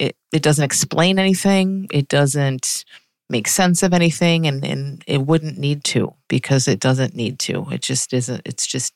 it 0.00 0.16
it 0.32 0.42
doesn't 0.42 0.64
explain 0.64 1.18
anything 1.18 1.86
it 1.92 2.08
doesn't 2.08 2.84
make 3.28 3.48
sense 3.48 3.82
of 3.82 3.92
anything 3.92 4.46
and, 4.46 4.64
and 4.64 5.02
it 5.06 5.22
wouldn't 5.22 5.58
need 5.58 5.82
to 5.84 6.14
because 6.28 6.68
it 6.68 6.80
doesn't 6.80 7.14
need 7.14 7.38
to. 7.38 7.66
It 7.70 7.82
just 7.82 8.12
isn't, 8.12 8.42
it's 8.44 8.66
just 8.66 8.92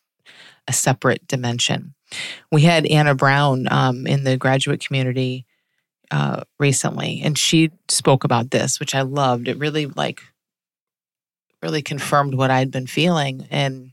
a 0.67 0.73
separate 0.73 1.27
dimension. 1.27 1.95
We 2.53 2.63
had 2.63 2.87
Anna 2.87 3.15
Brown 3.15 3.67
um, 3.71 4.07
in 4.07 4.25
the 4.25 4.37
graduate 4.37 4.85
community 4.85 5.47
uh, 6.11 6.43
recently, 6.59 7.21
and 7.23 7.37
she 7.37 7.71
spoke 7.89 8.25
about 8.25 8.51
this, 8.51 8.81
which 8.81 8.95
I 8.95 9.03
loved. 9.03 9.49
It 9.49 9.59
really 9.59 9.87
like 9.87 10.23
really 11.63 11.83
confirmed 11.83 12.35
what 12.35 12.51
I'd 12.51 12.71
been 12.71 12.87
feeling, 12.87 13.47
and 13.51 13.91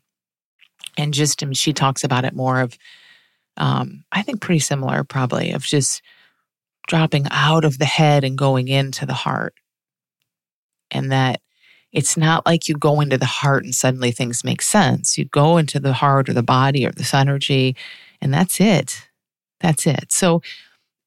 and 0.97 1.13
just 1.13 1.41
and 1.41 1.57
she 1.57 1.73
talks 1.73 2.05
about 2.05 2.23
it 2.23 2.33
more 2.33 2.61
of, 2.61 2.77
um, 3.57 4.05
I 4.13 4.21
think 4.21 4.39
pretty 4.39 4.59
similar 4.59 5.03
probably 5.03 5.51
of 5.51 5.63
just 5.63 6.01
dropping 6.87 7.27
out 7.31 7.65
of 7.65 7.77
the 7.77 7.85
head 7.85 8.23
and 8.23 8.37
going 8.37 8.67
into 8.67 9.05
the 9.05 9.13
heart 9.13 9.55
and 10.91 11.11
that 11.11 11.41
it's 11.91 12.17
not 12.17 12.45
like 12.45 12.67
you 12.67 12.75
go 12.75 12.99
into 12.99 13.17
the 13.17 13.25
heart 13.25 13.63
and 13.63 13.73
suddenly 13.73 14.11
things 14.11 14.43
make 14.43 14.61
sense. 14.61 15.17
You 15.17 15.25
go 15.25 15.57
into 15.57 15.79
the 15.79 15.93
heart 15.93 16.27
or 16.27 16.33
the 16.33 16.43
body 16.43 16.85
or 16.85 16.91
this 16.91 17.13
energy, 17.13 17.75
and 18.21 18.33
that's 18.33 18.59
it. 18.59 19.07
That's 19.61 19.87
it. 19.87 20.11
So, 20.11 20.41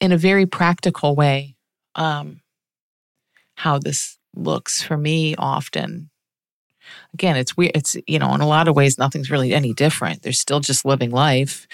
in 0.00 0.12
a 0.12 0.16
very 0.16 0.46
practical 0.46 1.14
way, 1.14 1.56
um, 1.94 2.40
how 3.56 3.78
this 3.78 4.16
looks 4.34 4.82
for 4.82 4.96
me 4.96 5.34
often 5.36 6.08
again, 7.12 7.36
it's 7.36 7.56
weird. 7.56 7.72
It's, 7.74 7.96
you 8.06 8.18
know, 8.18 8.34
in 8.34 8.40
a 8.40 8.48
lot 8.48 8.68
of 8.68 8.76
ways, 8.76 8.98
nothing's 8.98 9.30
really 9.30 9.52
any 9.52 9.74
different. 9.74 10.22
They're 10.22 10.32
still 10.32 10.60
just 10.60 10.84
living 10.84 11.10
life, 11.10 11.66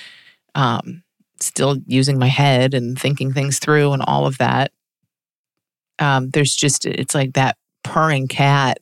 um, 0.55 1.04
still 1.45 1.77
using 1.87 2.19
my 2.19 2.27
head 2.27 2.75
and 2.75 2.99
thinking 2.99 3.33
things 3.33 3.59
through 3.59 3.93
and 3.93 4.03
all 4.03 4.27
of 4.27 4.39
that. 4.39 4.73
Um, 5.99 6.31
there's 6.31 6.55
just, 6.55 6.87
it's 6.87 7.15
like 7.15 7.35
that 7.35 7.57
purring 7.83 8.29
cat 8.29 8.79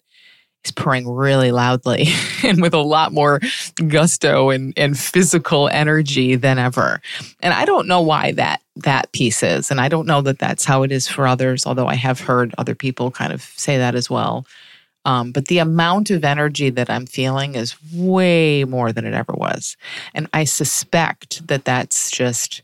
is 0.64 0.72
purring 0.72 1.08
really 1.08 1.52
loudly 1.52 2.06
and 2.44 2.62
with 2.62 2.74
a 2.74 2.80
lot 2.80 3.12
more 3.12 3.40
gusto 3.88 4.50
and, 4.50 4.72
and 4.76 4.98
physical 4.98 5.68
energy 5.68 6.36
than 6.36 6.58
ever. 6.58 7.00
And 7.40 7.52
I 7.52 7.64
don't 7.64 7.88
know 7.88 8.00
why 8.00 8.32
that 8.32 8.62
that 8.76 9.12
piece 9.12 9.42
is. 9.42 9.70
And 9.70 9.80
I 9.80 9.88
don't 9.88 10.06
know 10.06 10.22
that 10.22 10.38
that's 10.38 10.64
how 10.64 10.82
it 10.82 10.92
is 10.92 11.06
for 11.08 11.26
others, 11.26 11.66
although 11.66 11.88
I 11.88 11.94
have 11.94 12.20
heard 12.20 12.54
other 12.58 12.74
people 12.74 13.10
kind 13.10 13.32
of 13.32 13.42
say 13.42 13.76
that 13.78 13.94
as 13.94 14.08
well. 14.08 14.46
Um, 15.04 15.32
but 15.32 15.48
the 15.48 15.58
amount 15.58 16.10
of 16.10 16.24
energy 16.24 16.70
that 16.70 16.88
I'm 16.88 17.06
feeling 17.06 17.54
is 17.54 17.76
way 17.92 18.64
more 18.64 18.92
than 18.92 19.04
it 19.04 19.14
ever 19.14 19.32
was. 19.32 19.76
And 20.14 20.28
I 20.32 20.44
suspect 20.44 21.46
that 21.48 21.64
that's 21.64 22.10
just 22.10 22.62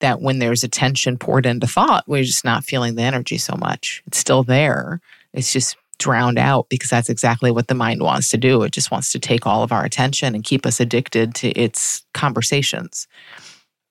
that 0.00 0.20
when 0.20 0.38
there's 0.38 0.64
attention 0.64 1.18
poured 1.18 1.46
into 1.46 1.66
thought, 1.66 2.04
we're 2.06 2.24
just 2.24 2.44
not 2.44 2.64
feeling 2.64 2.94
the 2.94 3.02
energy 3.02 3.38
so 3.38 3.56
much. 3.56 4.02
It's 4.06 4.18
still 4.18 4.42
there. 4.42 5.00
It's 5.32 5.52
just 5.52 5.76
drowned 5.98 6.38
out 6.38 6.68
because 6.68 6.90
that's 6.90 7.08
exactly 7.08 7.50
what 7.50 7.68
the 7.68 7.74
mind 7.74 8.02
wants 8.02 8.30
to 8.30 8.36
do. 8.36 8.62
It 8.62 8.72
just 8.72 8.90
wants 8.90 9.12
to 9.12 9.18
take 9.18 9.46
all 9.46 9.62
of 9.62 9.72
our 9.72 9.84
attention 9.84 10.34
and 10.34 10.44
keep 10.44 10.66
us 10.66 10.80
addicted 10.80 11.34
to 11.36 11.48
its 11.50 12.04
conversations. 12.12 13.08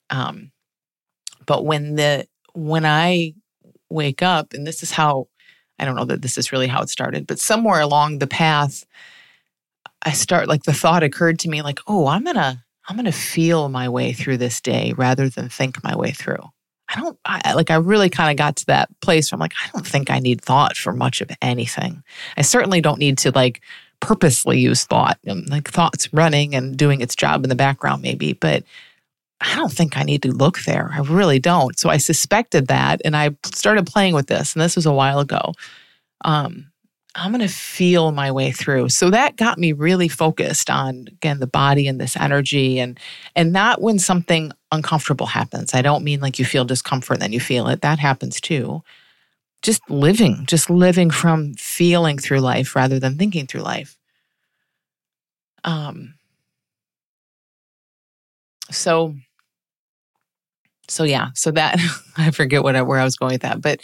Um, 0.10 0.52
but 1.46 1.66
when 1.66 1.96
the 1.96 2.28
when 2.54 2.86
I 2.86 3.34
wake 3.90 4.22
up, 4.22 4.54
and 4.54 4.66
this 4.66 4.84
is 4.84 4.92
how 4.92 5.28
I 5.80 5.86
don't 5.86 5.96
know 5.96 6.06
that 6.06 6.22
this 6.22 6.38
is 6.38 6.52
really 6.52 6.68
how 6.68 6.82
it 6.82 6.90
started, 6.90 7.28
but 7.28 7.40
somewhere 7.40 7.82
along 7.82 8.20
the 8.20 8.28
path, 8.28 8.86
I 10.02 10.12
start 10.12 10.48
like 10.48 10.64
the 10.64 10.74
thought 10.74 11.04
occurred 11.04 11.40
to 11.40 11.50
me 11.50 11.62
like, 11.62 11.80
oh, 11.88 12.08
I'm 12.08 12.24
gonna 12.24 12.64
I'm 12.88 12.96
gonna 12.96 13.12
feel 13.12 13.70
my 13.70 13.90
way 13.90 14.14
through 14.14 14.38
this 14.38 14.62
day 14.62 14.94
rather 14.96 15.30
than 15.30 15.50
think 15.50 15.84
my 15.84 15.96
way 15.96 16.12
through. 16.12 16.44
I 16.88 17.00
don't 17.00 17.18
I, 17.26 17.54
like 17.54 17.72
I 17.72 17.76
really 17.76 18.10
kind 18.10 18.30
of 18.32 18.38
got 18.38 18.58
to 18.58 18.66
that 18.68 18.90
place 19.02 19.32
where 19.32 19.38
I'm 19.38 19.40
like, 19.40 19.56
I 19.64 19.70
don't 19.74 19.88
think 19.88 20.12
I 20.12 20.20
need 20.20 20.42
thought 20.42 20.78
for 20.78 20.94
much 20.94 21.22
of 21.22 21.32
anything. 21.42 22.04
I 22.38 22.44
certainly 22.44 22.82
don't 22.82 23.00
need 23.00 23.18
to 23.20 23.32
like 23.32 23.62
purposely 24.00 24.60
use 24.60 24.86
thought. 24.86 25.18
like 25.26 25.70
thoughts 25.70 26.14
running 26.14 26.54
and 26.54 26.78
doing 26.78 27.02
its 27.02 27.16
job 27.16 27.44
in 27.44 27.50
the 27.50 27.56
background, 27.56 28.04
maybe, 28.04 28.34
but 28.34 28.64
I 29.42 29.56
don't 29.56 29.72
think 29.72 29.98
I 29.98 30.04
need 30.04 30.24
to 30.24 30.32
look 30.32 30.62
there. 30.64 30.90
I 30.94 31.00
really 31.00 31.40
don't. 31.40 31.78
So 31.78 31.90
I 31.90 31.98
suspected 31.98 32.68
that 32.68 33.02
and 33.04 33.16
I 33.16 33.32
started 33.44 33.86
playing 33.86 34.14
with 34.14 34.28
this. 34.28 34.54
And 34.54 34.62
this 34.62 34.76
was 34.76 34.86
a 34.86 34.94
while 34.94 35.20
ago. 35.20 35.54
Um, 36.24 36.72
I'm 37.16 37.32
going 37.32 37.48
to 37.48 37.54
feel 37.54 38.12
my 38.12 38.32
way 38.32 38.52
through. 38.52 38.90
So 38.90 39.10
that 39.10 39.38
got 39.38 39.58
me 39.58 39.72
really 39.72 40.10
focused 40.10 40.70
on 40.70 41.06
again 41.08 41.40
the 41.40 41.48
body 41.48 41.88
and 41.88 42.00
this 42.00 42.18
energy 42.18 42.80
and 42.80 43.00
and 43.36 43.54
not 43.54 43.82
when 43.82 44.00
something 44.00 44.52
uncomfortable 44.72 45.26
happens. 45.26 45.74
I 45.74 45.82
don't 45.82 46.04
mean 46.04 46.20
like 46.20 46.40
you 46.40 46.46
feel 46.46 46.66
discomfort 46.66 47.16
and 47.16 47.22
then 47.22 47.34
you 47.34 47.40
feel 47.40 47.68
it. 47.68 47.82
That 47.82 48.00
happens 48.00 48.42
too. 48.42 48.84
Just 49.62 49.90
living, 49.90 50.46
just 50.46 50.70
living 50.70 51.10
from 51.10 51.54
feeling 51.56 52.18
through 52.18 52.42
life 52.42 52.76
rather 52.76 53.00
than 53.00 53.18
thinking 53.18 53.48
through 53.48 53.62
life. 53.62 53.98
Um 55.64 56.15
so 58.72 59.16
so 60.88 61.04
yeah, 61.04 61.30
so 61.34 61.52
that 61.52 61.80
I 62.18 62.32
forget 62.32 62.64
what 62.64 62.76
I, 62.76 62.82
where 62.82 63.00
I 63.00 63.04
was 63.04 63.18
going 63.18 63.34
with 63.34 63.42
that, 63.42 63.62
but 63.62 63.82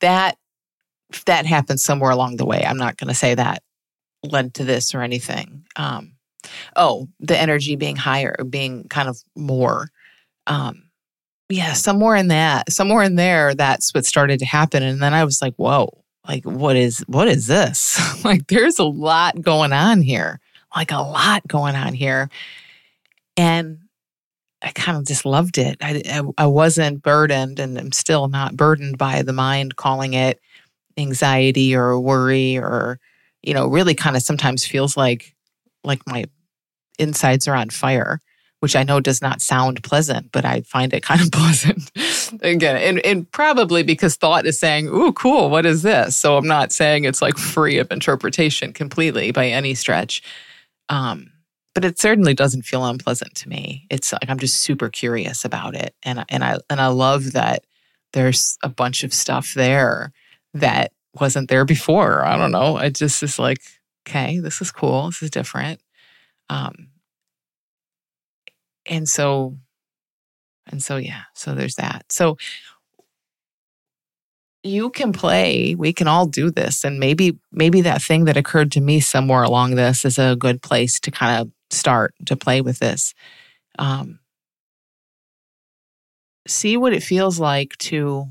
that 0.00 0.36
that 1.26 1.46
happened 1.46 1.80
somewhere 1.80 2.10
along 2.10 2.36
the 2.36 2.46
way. 2.46 2.64
I'm 2.64 2.76
not 2.76 2.96
going 2.96 3.08
to 3.08 3.14
say 3.14 3.34
that 3.34 3.62
led 4.22 4.54
to 4.54 4.64
this 4.64 4.94
or 4.94 5.02
anything. 5.02 5.64
Um, 5.76 6.12
oh, 6.76 7.08
the 7.20 7.38
energy 7.38 7.76
being 7.76 7.96
higher, 7.96 8.36
being 8.48 8.88
kind 8.88 9.08
of 9.08 9.18
more. 9.36 9.88
Um, 10.46 10.84
yeah, 11.48 11.74
somewhere 11.74 12.16
in 12.16 12.28
that, 12.28 12.72
somewhere 12.72 13.02
in 13.02 13.16
there, 13.16 13.54
that's 13.54 13.94
what 13.94 14.06
started 14.06 14.38
to 14.40 14.46
happen. 14.46 14.82
And 14.82 15.00
then 15.00 15.14
I 15.14 15.24
was 15.24 15.40
like, 15.40 15.54
whoa, 15.56 16.04
like 16.26 16.44
what 16.44 16.74
is 16.76 17.04
what 17.06 17.28
is 17.28 17.46
this? 17.46 18.00
like 18.24 18.46
there's 18.48 18.78
a 18.78 18.84
lot 18.84 19.40
going 19.40 19.72
on 19.72 20.00
here. 20.00 20.40
Like 20.74 20.90
a 20.90 20.98
lot 20.98 21.46
going 21.46 21.76
on 21.76 21.92
here. 21.92 22.28
And 23.36 23.78
I 24.64 24.72
kind 24.72 24.96
of 24.96 25.06
just 25.06 25.26
loved 25.26 25.58
it. 25.58 25.76
I, 25.82 26.02
I, 26.06 26.22
I 26.38 26.46
wasn't 26.46 27.02
burdened 27.02 27.58
and 27.58 27.78
I'm 27.78 27.92
still 27.92 28.28
not 28.28 28.56
burdened 28.56 28.96
by 28.96 29.22
the 29.22 29.32
mind 29.34 29.76
calling 29.76 30.14
it 30.14 30.40
anxiety 30.96 31.74
or 31.74 31.98
worry 32.00 32.56
or 32.56 32.98
you 33.42 33.52
know 33.54 33.66
really 33.66 33.94
kind 33.94 34.16
of 34.16 34.22
sometimes 34.22 34.64
feels 34.64 34.96
like 34.96 35.34
like 35.82 36.00
my 36.06 36.24
insides 36.98 37.48
are 37.48 37.54
on 37.54 37.70
fire 37.70 38.20
which 38.60 38.76
i 38.76 38.82
know 38.84 39.00
does 39.00 39.20
not 39.20 39.42
sound 39.42 39.82
pleasant 39.82 40.30
but 40.32 40.44
i 40.44 40.60
find 40.62 40.94
it 40.94 41.02
kind 41.02 41.20
of 41.20 41.30
pleasant. 41.30 41.90
Again 42.42 42.76
and, 42.76 43.00
and 43.00 43.30
probably 43.32 43.82
because 43.82 44.16
thought 44.16 44.46
is 44.46 44.58
saying 44.58 44.86
ooh 44.86 45.12
cool 45.12 45.50
what 45.50 45.66
is 45.66 45.82
this? 45.82 46.16
So 46.16 46.36
i'm 46.36 46.46
not 46.46 46.72
saying 46.72 47.04
it's 47.04 47.20
like 47.20 47.36
free 47.36 47.78
of 47.78 47.90
interpretation 47.90 48.72
completely 48.72 49.30
by 49.32 49.48
any 49.48 49.74
stretch. 49.74 50.22
Um 50.88 51.30
but 51.74 51.84
it 51.84 51.98
certainly 51.98 52.34
doesn't 52.34 52.62
feel 52.62 52.84
unpleasant 52.84 53.34
to 53.34 53.48
me 53.48 53.86
it's 53.90 54.12
like 54.12 54.28
i'm 54.28 54.38
just 54.38 54.60
super 54.60 54.88
curious 54.88 55.44
about 55.44 55.74
it 55.74 55.94
and 56.02 56.24
and 56.28 56.44
i 56.44 56.58
and 56.70 56.80
i 56.80 56.86
love 56.86 57.32
that 57.32 57.64
there's 58.14 58.56
a 58.62 58.68
bunch 58.68 59.04
of 59.04 59.12
stuff 59.12 59.54
there 59.54 60.12
that 60.54 60.92
wasn't 61.20 61.48
there 61.48 61.64
before. 61.64 62.24
I 62.24 62.36
don't 62.36 62.52
know. 62.52 62.76
I 62.76 62.88
just 62.88 63.22
is 63.22 63.38
like, 63.38 63.58
okay, 64.06 64.38
this 64.38 64.60
is 64.60 64.70
cool. 64.70 65.06
This 65.06 65.22
is 65.22 65.30
different. 65.30 65.80
Um, 66.48 66.88
and 68.86 69.08
so, 69.08 69.56
and 70.66 70.82
so, 70.82 70.96
yeah. 70.96 71.22
So 71.34 71.54
there's 71.54 71.74
that. 71.76 72.04
So 72.10 72.36
you 74.62 74.90
can 74.90 75.12
play. 75.12 75.74
We 75.74 75.92
can 75.92 76.08
all 76.08 76.26
do 76.26 76.50
this, 76.50 76.84
and 76.84 76.98
maybe 76.98 77.38
maybe 77.52 77.82
that 77.82 78.02
thing 78.02 78.24
that 78.24 78.36
occurred 78.36 78.72
to 78.72 78.80
me 78.80 79.00
somewhere 79.00 79.42
along 79.42 79.74
this 79.74 80.04
is 80.04 80.18
a 80.18 80.36
good 80.36 80.62
place 80.62 80.98
to 81.00 81.10
kind 81.10 81.40
of 81.40 81.50
start 81.74 82.14
to 82.26 82.36
play 82.36 82.60
with 82.60 82.78
this. 82.78 83.14
Um, 83.78 84.20
see 86.46 86.76
what 86.76 86.92
it 86.92 87.02
feels 87.02 87.38
like 87.40 87.76
to 87.78 88.26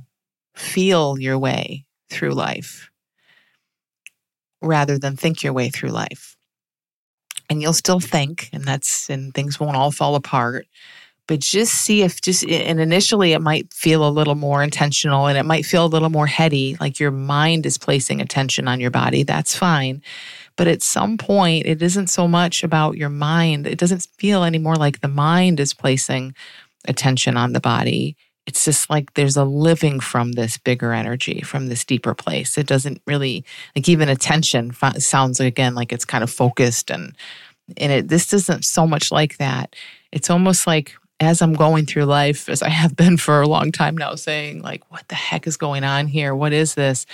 feel 0.55 1.19
your 1.19 1.37
way 1.37 1.85
through 2.09 2.31
life 2.31 2.89
rather 4.61 4.97
than 4.97 5.17
think 5.17 5.43
your 5.43 5.53
way 5.53 5.69
through 5.69 5.89
life. 5.89 6.37
And 7.49 7.61
you'll 7.61 7.73
still 7.73 7.99
think, 7.99 8.49
and 8.53 8.63
that's, 8.63 9.09
and 9.09 9.33
things 9.33 9.59
won't 9.59 9.75
all 9.75 9.91
fall 9.91 10.15
apart. 10.15 10.67
But 11.27 11.39
just 11.39 11.73
see 11.73 12.01
if 12.01 12.21
just, 12.21 12.45
and 12.45 12.79
initially 12.79 13.33
it 13.33 13.41
might 13.41 13.73
feel 13.73 14.07
a 14.07 14.11
little 14.11 14.35
more 14.35 14.61
intentional 14.61 15.27
and 15.27 15.37
it 15.37 15.45
might 15.45 15.65
feel 15.65 15.85
a 15.85 15.87
little 15.87 16.09
more 16.09 16.27
heady, 16.27 16.77
like 16.79 16.99
your 16.99 17.11
mind 17.11 17.65
is 17.65 17.77
placing 17.77 18.21
attention 18.21 18.67
on 18.67 18.79
your 18.79 18.91
body. 18.91 19.23
That's 19.23 19.55
fine. 19.55 20.01
But 20.55 20.67
at 20.67 20.81
some 20.81 21.17
point, 21.17 21.65
it 21.65 21.81
isn't 21.81 22.07
so 22.07 22.27
much 22.27 22.63
about 22.63 22.97
your 22.97 23.09
mind. 23.09 23.67
It 23.67 23.79
doesn't 23.79 24.07
feel 24.17 24.43
anymore 24.43 24.75
like 24.75 25.01
the 25.01 25.07
mind 25.07 25.59
is 25.59 25.73
placing 25.73 26.35
attention 26.87 27.37
on 27.37 27.53
the 27.53 27.59
body 27.59 28.15
it's 28.45 28.65
just 28.65 28.89
like 28.89 29.13
there's 29.13 29.37
a 29.37 29.45
living 29.45 29.99
from 29.99 30.33
this 30.33 30.57
bigger 30.57 30.91
energy, 30.91 31.41
from 31.41 31.67
this 31.67 31.85
deeper 31.85 32.13
place. 32.13 32.57
It 32.57 32.67
doesn't 32.67 33.01
really 33.07 33.45
like 33.75 33.87
even 33.87 34.09
attention 34.09 34.73
sounds 34.97 35.39
again 35.39 35.75
like 35.75 35.93
it's 35.93 36.05
kind 36.05 36.23
of 36.23 36.29
focused 36.29 36.89
and 36.91 37.15
and 37.77 37.91
it 37.91 38.07
this 38.09 38.33
isn't 38.33 38.65
so 38.65 38.85
much 38.85 39.11
like 39.11 39.37
that. 39.37 39.75
It's 40.11 40.29
almost 40.29 40.67
like 40.67 40.93
as 41.19 41.41
I'm 41.41 41.53
going 41.53 41.85
through 41.85 42.05
life, 42.05 42.49
as 42.49 42.61
I 42.61 42.69
have 42.69 42.95
been 42.95 43.15
for 43.17 43.41
a 43.41 43.47
long 43.47 43.71
time 43.71 43.95
now, 43.95 44.15
saying 44.15 44.61
like, 44.61 44.91
what 44.91 45.07
the 45.07 45.15
heck 45.15 45.47
is 45.47 45.55
going 45.55 45.85
on 45.85 46.07
here? 46.07 46.35
What 46.35 46.51
is 46.51 46.75
this? 46.75 47.05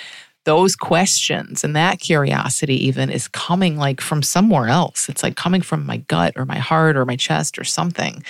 Those 0.46 0.76
questions 0.76 1.64
and 1.64 1.76
that 1.76 2.00
curiosity 2.00 2.86
even 2.88 3.10
is 3.10 3.28
coming 3.28 3.78
like 3.78 4.02
from 4.02 4.24
somewhere 4.24 4.68
else. 4.68 5.10
It's 5.10 5.22
like 5.22 5.36
coming 5.36 5.62
from 5.62 5.86
my 5.86 5.98
gut 5.98 6.34
or 6.36 6.46
my 6.46 6.58
heart 6.58 6.96
or 6.98 7.06
my 7.06 7.16
chest 7.16 7.60
or 7.60 7.64
something 7.64 8.24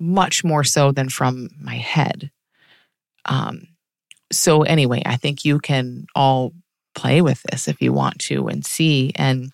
much 0.00 0.42
more 0.42 0.64
so 0.64 0.92
than 0.92 1.08
from 1.08 1.50
my 1.60 1.76
head. 1.76 2.30
Um, 3.26 3.68
so, 4.32 4.62
anyway, 4.62 5.02
I 5.04 5.16
think 5.16 5.44
you 5.44 5.58
can 5.58 6.06
all 6.16 6.52
play 6.94 7.22
with 7.22 7.42
this 7.42 7.68
if 7.68 7.80
you 7.80 7.92
want 7.92 8.18
to 8.20 8.48
and 8.48 8.64
see. 8.64 9.12
And 9.14 9.52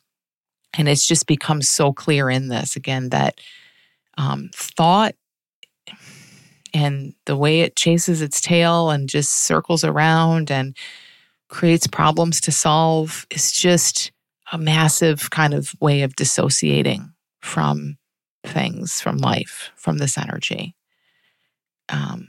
and 0.75 0.89
it's 0.89 1.07
just 1.07 1.27
become 1.27 1.63
so 1.63 1.93
clear 1.93 2.31
in 2.31 2.49
this 2.49 2.77
again 2.77 3.09
that 3.11 3.41
um, 4.17 4.51
thought 4.55 5.15
and 6.75 7.15
the 7.25 7.37
way 7.37 7.61
it 7.61 7.77
chases 7.77 8.21
its 8.21 8.41
tail 8.41 8.91
and 8.91 9.09
just 9.09 9.47
circles 9.47 9.83
around 9.85 10.51
and 10.51 10.77
creates 11.49 11.87
problems 11.87 12.41
to 12.43 12.53
solve 12.53 13.27
is 13.31 13.53
just 13.53 14.13
a 14.53 14.59
massive 14.59 15.31
kind 15.31 15.55
of 15.55 15.75
way 15.81 16.03
of 16.03 16.17
dissociating 16.17 17.13
from 17.41 17.97
things, 18.45 19.01
from 19.01 19.19
life, 19.19 19.71
from 19.77 19.99
this 19.99 20.17
energy. 20.17 20.75
Um, 21.89 22.29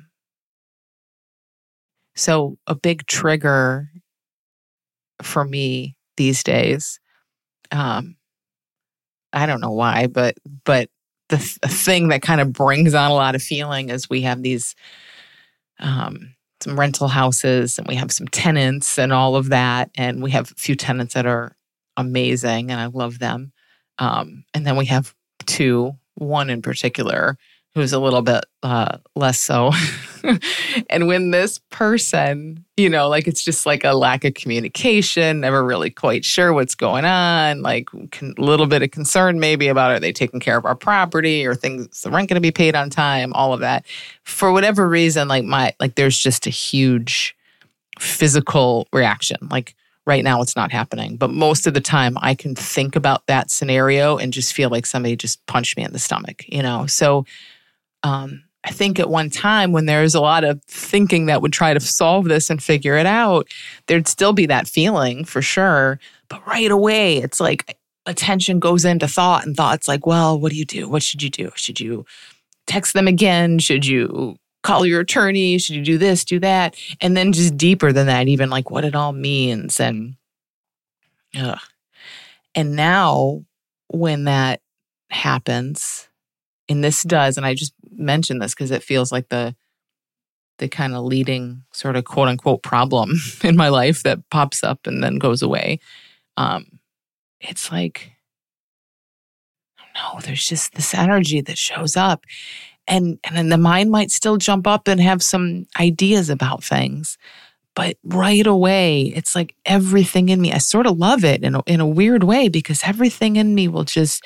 so, 2.16 2.58
a 2.68 2.76
big 2.76 3.08
trigger 3.08 3.90
for 5.22 5.46
me 5.46 5.96
these 6.18 6.44
days 6.44 7.00
um, 7.72 8.16
I 9.34 9.46
don't 9.46 9.62
know 9.62 9.72
why, 9.72 10.08
but 10.08 10.36
but 10.66 10.90
the 11.30 11.38
th- 11.38 11.58
thing 11.68 12.08
that 12.10 12.22
kind 12.22 12.42
of 12.42 12.54
brings 12.54 12.94
on 12.94 13.12
a 13.12 13.14
lot 13.14 13.36
of 13.36 13.44
feeling 13.44 13.90
is 13.90 14.10
we 14.10 14.22
have 14.22 14.42
these 14.42 14.76
um, 15.80 16.36
some 16.62 16.80
rental 16.80 17.08
houses 17.08 17.78
and 17.78 17.88
we 17.88 17.96
have 17.96 18.12
some 18.12 18.28
tenants 18.28 19.00
and 19.00 19.14
all 19.14 19.36
of 19.36 19.50
that, 19.50 19.90
and 19.96 20.22
we 20.22 20.32
have 20.32 20.52
a 20.52 20.56
few 20.56 20.76
tenants 20.76 21.14
that 21.14 21.26
are 21.26 21.56
amazing 21.98 22.72
and 22.72 22.80
I 22.80 22.86
love 22.88 23.20
them, 23.20 23.52
um, 23.98 24.44
and 24.54 24.66
then 24.66 24.76
we 24.76 24.86
have 24.86 25.14
two, 25.46 25.94
one 26.16 26.50
in 26.50 26.62
particular 26.62 27.38
who's 27.76 27.94
a 27.94 28.00
little 28.00 28.22
bit 28.22 28.46
uh, 28.64 28.98
less 29.16 29.40
so. 29.40 29.72
and 30.90 31.08
when 31.08 31.32
this 31.32 31.60
person, 31.70 32.66
you 32.78 32.90
know, 32.90 33.08
like 33.08 33.28
it's 33.28 33.44
just 33.44 33.66
like 33.66 33.84
a 33.84 33.94
lack 33.94 34.26
of 34.26 34.34
communication, 34.34 35.40
never 35.40 35.64
really 35.64 35.90
quite 35.90 36.26
sure 36.26 36.52
what's 36.52 36.76
going 36.76 37.06
on, 37.06 37.62
like 37.62 37.90
a 37.94 38.34
little 38.38 38.66
bit 38.66 38.82
of 38.82 38.92
concern 38.92 39.40
maybe 39.40 39.68
about 39.68 39.92
are 39.92 40.00
they 40.00 40.12
taking 40.12 40.40
care 40.40 40.58
of 40.58 40.66
our 40.66 40.76
property 40.76 41.46
or 41.46 41.56
things, 41.56 42.02
the 42.02 42.10
rent 42.10 42.28
going 42.28 42.36
to 42.36 42.42
be 42.42 42.52
paid 42.52 42.76
on 42.76 42.90
time, 42.90 43.32
all 43.34 43.54
of 43.54 43.60
that. 43.60 43.86
For 44.24 44.52
whatever 44.52 44.90
reason, 44.90 45.28
like 45.28 45.46
my, 45.46 45.74
like 45.80 45.96
there's 45.96 46.18
just 46.18 46.48
a 46.48 46.52
huge 46.52 47.36
physical 48.00 48.88
reaction. 48.92 49.38
Like 49.52 49.76
right 50.08 50.24
now 50.24 50.42
it's 50.42 50.56
not 50.56 50.72
happening, 50.72 51.18
but 51.18 51.30
most 51.30 51.68
of 51.68 51.76
the 51.76 51.82
time 51.82 52.18
I 52.20 52.34
can 52.34 52.56
think 52.56 52.96
about 52.96 53.28
that 53.28 53.52
scenario 53.52 54.18
and 54.18 54.34
just 54.34 54.54
feel 54.54 54.70
like 54.72 54.88
somebody 54.88 55.16
just 55.16 55.46
punched 55.46 55.78
me 55.78 55.84
in 55.84 55.94
the 55.94 56.00
stomach, 56.00 56.44
you 56.48 56.64
know? 56.64 56.88
So, 56.88 57.26
um, 58.04 58.44
I 58.64 58.72
think 58.72 59.00
at 59.00 59.10
one 59.10 59.30
time 59.30 59.72
when 59.72 59.86
there's 59.86 60.16
a 60.16 60.22
lot 60.22 60.44
of 60.44 60.62
thinking 60.66 61.28
that 61.28 61.42
would 61.42 61.54
try 61.54 61.74
to 61.74 61.80
solve 61.80 62.26
this 62.26 62.50
and 62.50 62.62
figure 62.62 62.98
it 62.98 63.06
out, 63.06 63.48
there'd 63.88 64.08
still 64.08 64.34
be 64.34 64.46
that 64.48 64.68
feeling 64.68 65.24
for 65.24 65.42
sure. 65.42 66.00
But 66.28 66.46
right 66.46 66.70
away, 66.70 67.18
it's 67.18 67.40
like 67.40 67.78
attention 68.06 68.60
goes 68.60 68.86
into 68.86 69.08
thought, 69.08 69.46
and 69.46 69.56
thought's 69.56 69.88
like, 69.88 70.06
well, 70.06 70.40
what 70.40 70.52
do 70.52 70.58
you 70.58 70.66
do? 70.66 70.90
What 70.90 71.04
should 71.04 71.24
you 71.24 71.30
do? 71.30 71.52
Should 71.56 71.80
you 71.80 72.06
text 72.68 72.94
them 72.94 73.08
again? 73.08 73.60
Should 73.60 73.86
you 73.86 74.38
call 74.62 74.86
your 74.86 75.02
attorney? 75.02 75.58
Should 75.58 75.76
you 75.76 75.84
do 75.84 75.98
this, 75.98 76.26
do 76.26 76.40
that? 76.40 76.76
And 77.00 77.16
then 77.16 77.32
just 77.32 77.56
deeper 77.56 77.94
than 77.94 78.08
that, 78.08 78.28
even 78.28 78.50
like 78.50 78.70
what 78.70 78.84
it 78.84 78.96
all 78.96 79.14
means. 79.14 79.80
And, 79.80 80.16
ugh. 81.38 81.60
and 82.56 82.76
now 82.76 83.46
when 83.88 84.26
that 84.26 84.62
happens, 85.10 86.09
and 86.70 86.84
this 86.84 87.04
does, 87.04 87.36
and 87.36 87.46
I 87.46 87.56
just 87.56 87.74
mention 87.92 88.40
this 88.40 88.54
because 88.54 88.72
it 88.72 88.84
feels 88.84 89.12
like 89.12 89.30
the 89.30 89.56
the 90.60 90.68
kind 90.68 90.94
of 90.94 91.04
leading 91.04 91.64
sort 91.74 91.96
of 91.96 92.06
quote 92.06 92.28
unquote 92.28 92.62
problem 92.62 93.14
in 93.44 93.56
my 93.56 93.70
life 93.70 94.04
that 94.04 94.30
pops 94.30 94.64
up 94.64 94.86
and 94.86 95.04
then 95.04 95.18
goes 95.18 95.42
away. 95.42 95.80
Um, 96.38 96.80
it's 97.42 97.72
like, 97.72 98.12
no, 99.96 100.20
there's 100.22 100.48
just 100.48 100.74
this 100.76 100.94
energy 100.94 101.42
that 101.42 101.58
shows 101.58 101.98
up. 101.98 102.26
And, 102.88 103.20
and 103.24 103.38
then 103.38 103.50
the 103.50 103.58
mind 103.58 103.92
might 103.92 104.12
still 104.12 104.38
jump 104.38 104.68
up 104.68 104.88
and 104.88 105.00
have 105.00 105.24
some 105.24 105.66
ideas 105.80 106.30
about 106.30 106.64
things. 106.64 107.18
But 107.76 107.98
right 108.04 108.46
away, 108.46 109.04
it's 109.16 109.36
like 109.36 109.56
everything 109.66 110.30
in 110.30 110.42
me, 110.42 110.52
I 110.52 110.58
sort 110.58 110.88
of 110.88 110.98
love 110.98 111.24
it 111.24 111.44
in 111.44 111.56
a, 111.56 111.62
in 111.66 111.80
a 111.80 111.88
weird 111.88 112.24
way 112.24 112.50
because 112.50 112.82
everything 112.84 113.36
in 113.36 113.56
me 113.56 113.68
will 113.68 113.84
just 113.84 114.26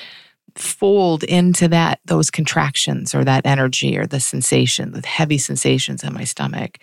fold 0.56 1.24
into 1.24 1.68
that 1.68 2.00
those 2.06 2.30
contractions 2.30 3.16
or 3.16 3.24
that 3.24 3.46
energy 3.46 3.98
or 3.98 4.06
the 4.06 4.20
sensation 4.20 4.92
the 4.92 5.06
heavy 5.06 5.38
sensations 5.38 6.04
in 6.04 6.14
my 6.14 6.24
stomach. 6.24 6.78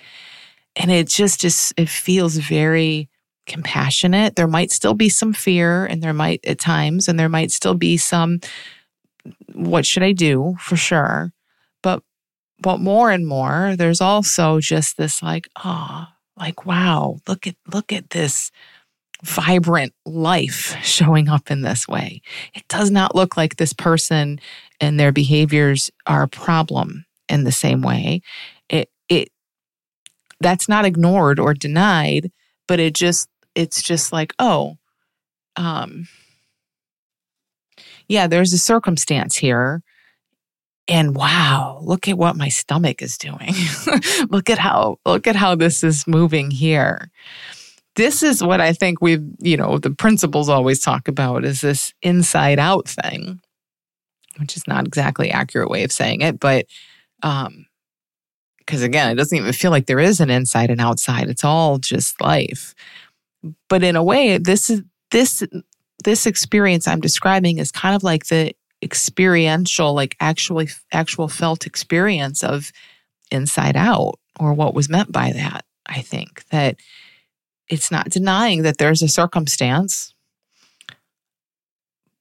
And 0.77 0.91
it 0.91 1.09
just 1.09 1.41
just 1.41 1.73
it 1.77 1.89
feels 1.89 2.37
very 2.37 3.09
compassionate. 3.47 4.37
There 4.37 4.47
might 4.47 4.71
still 4.71 4.95
be 4.95 5.09
some 5.09 5.33
fear 5.33 5.85
and 5.85 6.03
there 6.03 6.13
might 6.13 6.45
at 6.45 6.59
times 6.59 7.09
and 7.09 7.19
there 7.19 7.29
might 7.29 7.51
still 7.51 7.75
be 7.75 7.97
some 7.97 8.41
what 9.53 9.85
should 9.85 10.03
i 10.03 10.13
do? 10.13 10.57
For 10.61 10.77
sure. 10.77 11.33
But 11.83 12.03
but 12.61 12.79
more 12.79 13.11
and 13.11 13.27
more 13.27 13.75
there's 13.77 14.01
also 14.01 14.61
just 14.61 14.97
this 14.97 15.23
like 15.23 15.49
oh 15.65 16.07
like 16.37 16.65
wow 16.67 17.19
look 17.29 17.47
at 17.47 17.57
look 17.73 17.93
at 17.93 18.11
this 18.11 18.51
vibrant 19.23 19.93
life 20.05 20.77
showing 20.83 21.29
up 21.29 21.51
in 21.51 21.63
this 21.63 21.87
way. 21.87 22.23
It 22.55 22.67
does 22.69 22.91
not 22.91 23.15
look 23.15 23.37
like 23.37 23.57
this 23.57 23.73
person 23.73 24.41
and 24.81 24.99
their 24.99 25.13
behaviors 25.13 25.91
are 26.07 26.23
a 26.23 26.29
problem 26.29 27.05
in 27.29 27.45
the 27.45 27.53
same 27.53 27.83
way. 27.83 28.23
It 28.69 28.91
it 29.09 29.31
that's 30.41 30.69
not 30.69 30.85
ignored 30.85 31.39
or 31.39 31.55
denied, 31.55 32.31
but 32.67 32.81
it 32.81 32.95
just 32.95 33.29
it's 33.55 33.83
just 33.83 34.13
like, 34.13 34.33
oh, 34.39 34.77
um 35.57 36.09
yeah, 38.09 38.27
there's 38.27 38.53
a 38.53 38.59
circumstance 38.59 39.37
here. 39.37 39.83
And 40.89 41.15
wow, 41.15 41.79
look 41.83 42.09
at 42.09 42.19
what 42.19 42.35
my 42.35 42.49
stomach 42.49 43.01
is 43.01 43.17
doing. 43.17 43.55
look 44.31 44.51
at 44.51 44.59
how 44.59 44.99
look 45.07 45.27
at 45.27 45.37
how 45.37 45.55
this 45.55 45.85
is 45.85 46.07
moving 46.07 46.51
here 46.51 47.11
this 48.01 48.23
is 48.23 48.43
what 48.43 48.63
I 48.63 48.73
think 48.73 49.03
we've, 49.03 49.23
you 49.41 49.59
know, 49.59 49.77
the 49.77 49.91
principles 49.91 50.49
always 50.49 50.81
talk 50.81 51.07
about 51.07 51.45
is 51.45 51.61
this 51.61 51.93
inside 52.01 52.59
out 52.59 52.89
thing, 52.89 53.41
which 54.39 54.57
is 54.57 54.67
not 54.67 54.87
exactly 54.87 55.31
accurate 55.31 55.69
way 55.69 55.85
of 55.85 55.93
saying 55.93 56.23
it, 56.23 56.41
but 56.41 56.65
um 57.23 57.67
because 58.61 58.83
again, 58.83 59.11
it 59.11 59.17
doesn't 59.17 59.37
even 59.37 59.53
feel 59.53 59.71
like 59.71 59.85
there 59.85 60.01
is 60.01 60.21
an 60.21 60.31
inside 60.31 60.71
and 60.71 60.81
outside. 60.81 61.29
It's 61.29 61.45
all 61.45 61.79
just 61.79 62.21
life. 62.23 62.75
But 63.69 63.83
in 63.83 63.97
a 63.97 64.03
way, 64.03 64.39
this 64.39 64.71
is 64.71 64.81
this 65.11 65.43
this 66.03 66.25
experience 66.25 66.89
I'm 66.89 67.01
describing 67.01 67.59
is 67.59 67.71
kind 67.71 67.95
of 67.95 68.03
like 68.03 68.29
the 68.29 68.55
experiential, 68.83 69.93
like 69.93 70.17
actually 70.21 70.71
actual 70.91 71.29
felt 71.29 71.67
experience 71.67 72.43
of 72.43 72.73
inside 73.31 73.77
out, 73.77 74.15
or 74.39 74.55
what 74.55 74.73
was 74.73 74.89
meant 74.89 75.13
by 75.13 75.33
that. 75.33 75.67
I 75.85 76.01
think 76.01 76.45
that 76.49 76.77
it's 77.71 77.91
not 77.91 78.11
denying 78.11 78.63
that 78.63 78.79
there's 78.79 79.03
a 79.03 79.09
circumstance 79.09 80.15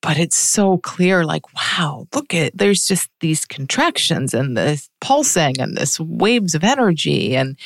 but 0.02 0.18
it's 0.18 0.38
so 0.38 0.78
clear 0.78 1.26
like 1.26 1.44
wow 1.56 2.08
look 2.14 2.34
at 2.34 2.58
there's 2.58 2.88
just 2.88 3.10
these 3.20 3.46
contractions 3.46 4.34
and 4.34 4.56
this 4.56 4.90
pulsing 5.02 5.60
and 5.60 5.76
this 5.76 6.00
waves 6.00 6.56
of 6.56 6.64
energy 6.64 7.36
and 7.36 7.58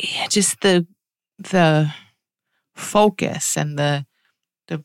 yeah, 0.00 0.26
just 0.28 0.60
the 0.60 0.86
the 1.38 1.92
focus 2.74 3.56
and 3.56 3.78
the 3.78 4.06
the 4.68 4.82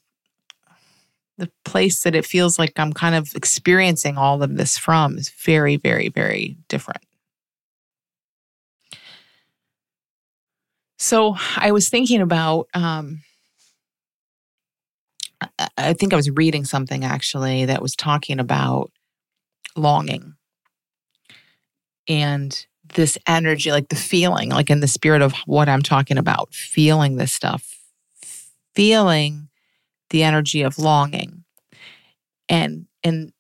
the 1.38 1.50
place 1.64 2.02
that 2.02 2.16
it 2.16 2.26
feels 2.26 2.60
like 2.60 2.78
I'm 2.78 2.94
kind 2.94 3.16
of 3.16 3.34
experiencing 3.36 4.18
all 4.18 4.44
of 4.44 4.58
this 4.58 4.78
from 4.78 5.18
is 5.18 5.30
very 5.30 5.78
very 5.78 6.10
very 6.10 6.58
different 6.68 7.04
So 10.98 11.36
I 11.56 11.72
was 11.72 11.90
thinking 11.90 12.22
about, 12.22 12.68
um, 12.74 13.22
I 15.78 15.94
think 15.94 16.14
I 16.14 16.16
was 16.16 16.32
reading 16.32 16.66
something 16.66 17.06
actually 17.06 17.66
that 17.66 17.82
was 17.82 17.96
talking 17.96 18.40
about 18.40 18.92
longing 19.76 20.34
and 22.08 22.66
this 22.96 23.18
energy, 23.28 23.72
like 23.72 23.90
the 23.90 23.96
feeling, 23.96 24.50
like 24.50 24.70
in 24.70 24.80
the 24.80 24.88
spirit 24.88 25.22
of 25.22 25.34
what 25.46 25.70
I'm 25.70 25.84
talking 25.84 26.18
about, 26.18 26.54
feeling 26.54 27.18
this 27.18 27.34
stuff, 27.34 27.80
feeling 28.76 29.50
the 30.10 30.24
energy 30.24 30.64
of 30.64 30.80
longing. 30.80 31.44
And, 32.50 32.88
and, 33.04 33.32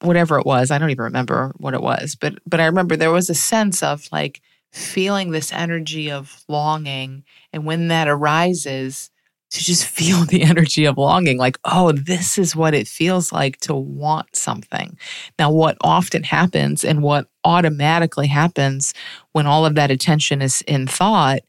whatever 0.00 0.38
it 0.38 0.46
was 0.46 0.70
i 0.70 0.78
don't 0.78 0.88
even 0.88 1.04
remember 1.04 1.52
what 1.58 1.74
it 1.74 1.82
was 1.82 2.14
but 2.14 2.38
but 2.46 2.60
i 2.60 2.64
remember 2.64 2.96
there 2.96 3.10
was 3.10 3.28
a 3.28 3.34
sense 3.34 3.82
of 3.82 4.08
like 4.10 4.40
feeling 4.76 5.30
this 5.30 5.52
energy 5.52 6.10
of 6.10 6.44
longing. 6.48 7.24
And 7.52 7.64
when 7.64 7.88
that 7.88 8.08
arises, 8.08 9.10
to 9.50 9.64
just 9.64 9.86
feel 9.86 10.24
the 10.24 10.42
energy 10.42 10.84
of 10.84 10.98
longing 10.98 11.38
like, 11.38 11.58
oh, 11.64 11.92
this 11.92 12.38
is 12.38 12.54
what 12.56 12.74
it 12.74 12.88
feels 12.88 13.32
like 13.32 13.58
to 13.60 13.74
want 13.74 14.34
something. 14.34 14.98
Now, 15.38 15.50
what 15.50 15.76
often 15.82 16.22
happens 16.22 16.84
and 16.84 17.02
what 17.02 17.28
automatically 17.44 18.26
happens 18.26 18.92
when 19.32 19.46
all 19.46 19.64
of 19.64 19.74
that 19.76 19.90
attention 19.90 20.42
is 20.42 20.62
in 20.62 20.86
thought 20.86 21.40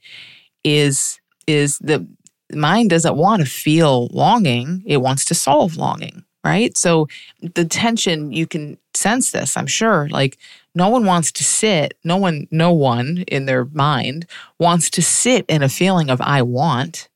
is 0.63 1.20
is 1.48 1.80
the 1.80 2.06
mind 2.54 2.90
doesn't 2.90 3.18
want 3.18 3.42
to 3.42 3.50
feel 3.50 4.08
longing 4.08 4.84
it 4.86 4.98
wants 4.98 5.26
to 5.26 5.34
solve 5.34 5.76
longing 5.76 6.24
right 6.47 6.77
so 6.77 7.07
the 7.41 7.65
tension 7.65 8.31
you 8.31 8.47
can 8.47 8.77
sense 8.93 9.31
this 9.31 9.55
i'm 9.57 9.67
sure 9.67 10.07
like 10.10 10.38
no 10.77 10.89
one 10.89 11.05
wants 11.05 11.31
to 11.31 11.43
sit, 11.43 11.97
no 12.03 12.17
one, 12.17 12.47
no 12.51 12.71
one 12.71 13.25
in 13.27 13.47
their 13.47 13.65
mind 13.65 14.27
wants 14.60 14.91
to 14.91 15.01
sit 15.01 15.43
in 15.47 15.63
a 15.63 15.69
feeling 15.69 16.12
of 16.12 16.21
I 16.21 16.43
want. 16.43 17.10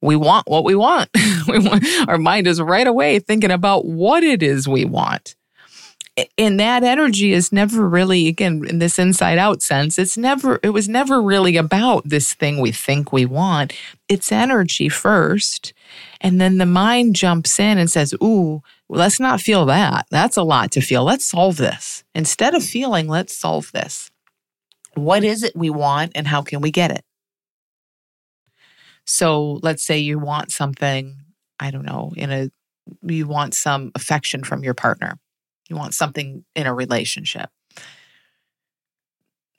We 0.00 0.16
want 0.16 0.48
what 0.48 0.64
we 0.64 0.74
want. 0.74 1.10
we 1.48 1.58
want 1.58 1.84
our 2.08 2.16
mind 2.16 2.46
is 2.46 2.62
right 2.62 2.86
away 2.86 3.18
thinking 3.18 3.50
about 3.50 3.84
what 3.84 4.24
it 4.24 4.42
is 4.42 4.66
we 4.66 4.86
want. 4.86 5.36
and 6.38 6.58
that 6.58 6.82
energy 6.82 7.34
is 7.34 7.52
never 7.52 7.86
really 7.86 8.26
again 8.26 8.64
in 8.66 8.78
this 8.78 8.98
inside 9.00 9.36
out 9.36 9.60
sense 9.62 9.98
it's 9.98 10.16
never 10.16 10.60
it 10.62 10.70
was 10.70 10.88
never 10.88 11.20
really 11.20 11.56
about 11.56 12.08
this 12.08 12.32
thing 12.34 12.60
we 12.60 12.70
think 12.70 13.12
we 13.12 13.26
want 13.26 13.72
it's 14.08 14.30
energy 14.30 14.88
first 14.88 15.72
and 16.20 16.40
then 16.40 16.58
the 16.58 16.66
mind 16.66 17.16
jumps 17.16 17.58
in 17.58 17.78
and 17.78 17.90
says 17.90 18.14
ooh 18.22 18.62
let's 18.88 19.18
not 19.18 19.40
feel 19.40 19.66
that. 19.66 20.06
That's 20.10 20.36
a 20.36 20.42
lot 20.42 20.70
to 20.72 20.80
feel. 20.80 21.04
Let's 21.04 21.24
solve 21.24 21.56
this. 21.56 22.04
Instead 22.14 22.54
of 22.54 22.64
feeling 22.64 23.08
let's 23.08 23.36
solve 23.36 23.72
this. 23.72 24.10
What 24.94 25.24
is 25.24 25.42
it 25.42 25.56
we 25.56 25.70
want 25.70 26.12
and 26.14 26.26
how 26.26 26.42
can 26.42 26.60
we 26.60 26.70
get 26.70 26.90
it? 26.90 27.04
So 29.06 29.58
let's 29.62 29.84
say 29.84 29.98
you 29.98 30.18
want 30.18 30.50
something 30.52 31.16
i 31.60 31.70
don't 31.70 31.84
know 31.84 32.12
in 32.16 32.32
a 32.32 32.50
you 33.02 33.26
want 33.26 33.54
some 33.54 33.92
affection 33.94 34.44
from 34.44 34.62
your 34.62 34.74
partner. 34.74 35.18
You 35.68 35.76
want 35.76 35.94
something 35.94 36.44
in 36.54 36.66
a 36.66 36.74
relationship. 36.74 37.50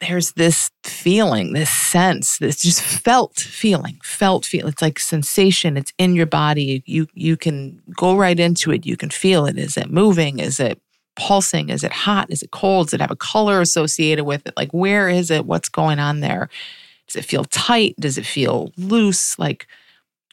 There's 0.01 0.33
this 0.33 0.71
feeling, 0.83 1.53
this 1.53 1.69
sense, 1.69 2.37
this 2.37 2.61
just 2.61 2.81
felt 2.81 3.39
feeling, 3.39 3.97
felt 4.03 4.45
feel. 4.45 4.67
It's 4.67 4.81
like 4.81 4.99
sensation. 4.99 5.77
It's 5.77 5.93
in 5.97 6.15
your 6.15 6.25
body. 6.25 6.83
You 6.85 7.07
you 7.13 7.37
can 7.37 7.81
go 7.95 8.15
right 8.17 8.39
into 8.39 8.71
it. 8.71 8.85
You 8.85 8.97
can 8.97 9.09
feel 9.09 9.45
it. 9.45 9.57
Is 9.57 9.77
it 9.77 9.89
moving? 9.89 10.39
Is 10.39 10.59
it 10.59 10.81
pulsing? 11.15 11.69
Is 11.69 11.83
it 11.83 11.93
hot? 11.93 12.29
Is 12.29 12.43
it 12.43 12.51
cold? 12.51 12.87
Does 12.87 12.95
it 12.95 13.01
have 13.01 13.11
a 13.11 13.15
color 13.15 13.61
associated 13.61 14.25
with 14.25 14.45
it? 14.45 14.53
Like 14.57 14.73
where 14.73 15.07
is 15.07 15.31
it? 15.31 15.45
What's 15.45 15.69
going 15.69 15.99
on 15.99 16.19
there? 16.19 16.49
Does 17.07 17.15
it 17.15 17.25
feel 17.25 17.45
tight? 17.45 17.95
Does 17.97 18.17
it 18.17 18.25
feel 18.25 18.73
loose? 18.77 19.39
Like 19.39 19.67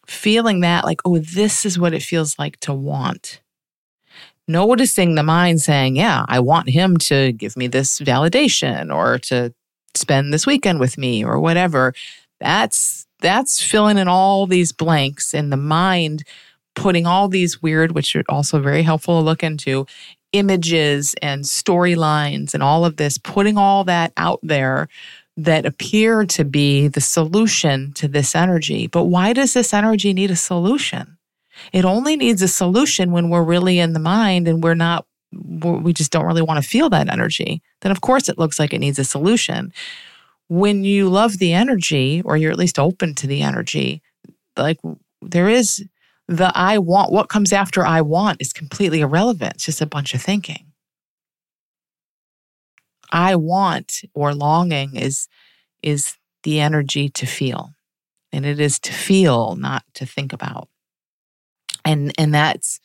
feeling 0.07 0.61
that, 0.61 0.85
like, 0.85 1.01
oh, 1.05 1.19
this 1.19 1.65
is 1.65 1.79
what 1.79 1.95
it 1.95 2.03
feels 2.03 2.39
like 2.39 2.59
to 2.61 2.75
want 2.75 3.41
noticing 4.49 5.15
the 5.15 5.23
mind 5.23 5.61
saying, 5.61 5.97
Yeah, 5.97 6.25
I 6.29 6.41
want 6.41 6.69
him 6.69 6.97
to 6.99 7.33
give 7.33 7.57
me 7.57 7.67
this 7.67 8.01
validation 8.01 8.95
or 8.95 9.19
to 9.21 9.53
spend 9.95 10.33
this 10.33 10.47
weekend 10.47 10.81
with 10.81 10.99
me 10.99 11.25
or 11.25 11.39
whatever. 11.39 11.95
That's 12.41 13.07
that's 13.21 13.63
filling 13.63 13.99
in 13.99 14.09
all 14.09 14.47
these 14.47 14.73
blanks 14.73 15.33
in 15.33 15.51
the 15.51 15.57
mind, 15.57 16.25
putting 16.75 17.07
all 17.07 17.29
these 17.29 17.63
weird, 17.63 17.93
which 17.93 18.17
are 18.17 18.25
also 18.29 18.61
very 18.61 18.83
helpful 18.83 19.21
to 19.21 19.25
look 19.25 19.43
into, 19.43 19.87
images 20.33 21.15
and 21.23 21.45
storylines 21.45 22.55
and 22.55 22.63
all 22.63 22.85
of 22.85 22.97
this, 22.97 23.19
putting 23.19 23.57
all 23.57 23.85
that 23.85 24.13
out 24.17 24.41
there 24.43 24.89
that 25.37 25.65
appear 25.65 26.25
to 26.27 26.45
be 26.45 26.89
the 26.89 27.01
solution 27.01 27.93
to 27.95 28.09
this 28.09 28.35
energy. 28.35 28.87
But 28.87 29.05
why 29.05 29.33
does 29.33 29.55
this 29.55 29.73
energy 29.73 30.13
need 30.13 30.31
a 30.31 30.37
solution? 30.37 31.17
It 31.73 31.85
only 31.85 32.17
needs 32.17 32.43
a 32.43 32.49
solution 32.49 33.13
when 33.13 33.29
we're 33.29 33.43
really 33.43 33.79
in 33.79 33.93
the 33.93 34.01
mind 34.01 34.49
and 34.49 34.63
we're 34.63 34.75
not, 34.75 35.07
we 35.33 35.93
just 35.93 36.11
don't 36.11 36.27
really 36.27 36.43
want 36.43 36.63
to 36.63 36.69
feel 36.69 36.91
that 36.91 37.11
energy. 37.11 37.63
Then, 37.81 37.93
of 37.93 38.01
course, 38.01 38.29
it 38.29 38.39
looks 38.39 38.59
like 38.59 38.73
it 38.73 38.79
needs 38.79 38.99
a 38.99 39.05
solution. 39.05 39.73
When 40.49 40.85
you 40.85 41.09
love 41.09 41.39
the 41.39 41.53
energy, 41.53 42.23
or 42.25 42.37
you're 42.37 42.53
at 42.53 42.59
least 42.59 42.79
open 42.79 43.15
to 43.17 43.27
the 43.27 43.43
energy, 43.43 44.03
like 44.57 44.79
there 45.23 45.49
is 45.49 45.85
the 46.29 46.53
I 46.55 46.79
want, 46.79 47.13
what 47.13 47.29
comes 47.29 47.53
after 47.53 47.85
I 47.87 48.01
want 48.01 48.41
is 48.41 48.53
completely 48.53 49.01
irrelevant. 49.01 49.55
It's 49.55 49.65
just 49.67 49.81
a 49.81 49.87
bunch 49.87 50.15
of 50.15 50.23
thinking. 50.23 50.67
I 53.11 53.37
want 53.37 54.03
or 54.15 54.35
longing 54.35 54.97
is 54.97 55.29
is 55.83 56.17
the 56.43 56.61
energy 56.61 57.09
to 57.11 57.27
feel. 57.27 57.71
And 58.33 58.47
it 58.47 58.59
is 58.59 58.79
to 58.81 58.93
feel, 58.93 59.57
not 59.57 59.85
to 59.95 60.07
think 60.07 60.33
about 60.33 60.69
and 61.85 62.13
and 62.19 62.35
that's 62.35 62.81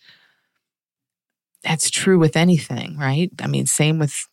that's 1.64 1.90
true 1.90 2.20
with 2.20 2.36
anything 2.36 2.98
right? 2.98 3.32
I 3.42 3.48
mean 3.48 3.66
same 3.66 4.00
with 4.00 4.28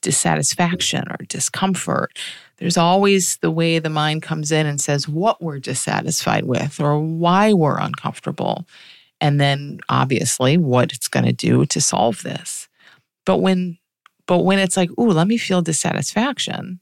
dissatisfaction 0.00 1.04
or 1.10 1.16
discomfort. 1.28 2.16
There's 2.58 2.76
always 2.76 3.36
the 3.38 3.50
way 3.50 3.78
the 3.78 3.90
mind 3.90 4.22
comes 4.22 4.52
in 4.52 4.66
and 4.66 4.80
says 4.80 5.08
what 5.08 5.42
we're 5.42 5.58
dissatisfied 5.58 6.44
with 6.44 6.80
or 6.80 7.00
why 7.00 7.52
we're 7.52 7.78
uncomfortable. 7.78 8.66
And 9.20 9.40
then 9.40 9.80
obviously 9.88 10.56
what 10.56 10.92
it's 10.92 11.08
going 11.08 11.26
to 11.26 11.32
do 11.32 11.66
to 11.66 11.80
solve 11.80 12.22
this. 12.22 12.68
But 13.26 13.38
when 13.38 13.78
but 14.26 14.44
when 14.44 14.58
it's 14.58 14.76
like 14.76 14.90
ooh 14.98 15.10
let 15.10 15.28
me 15.28 15.36
feel 15.36 15.62
dissatisfaction. 15.62 16.80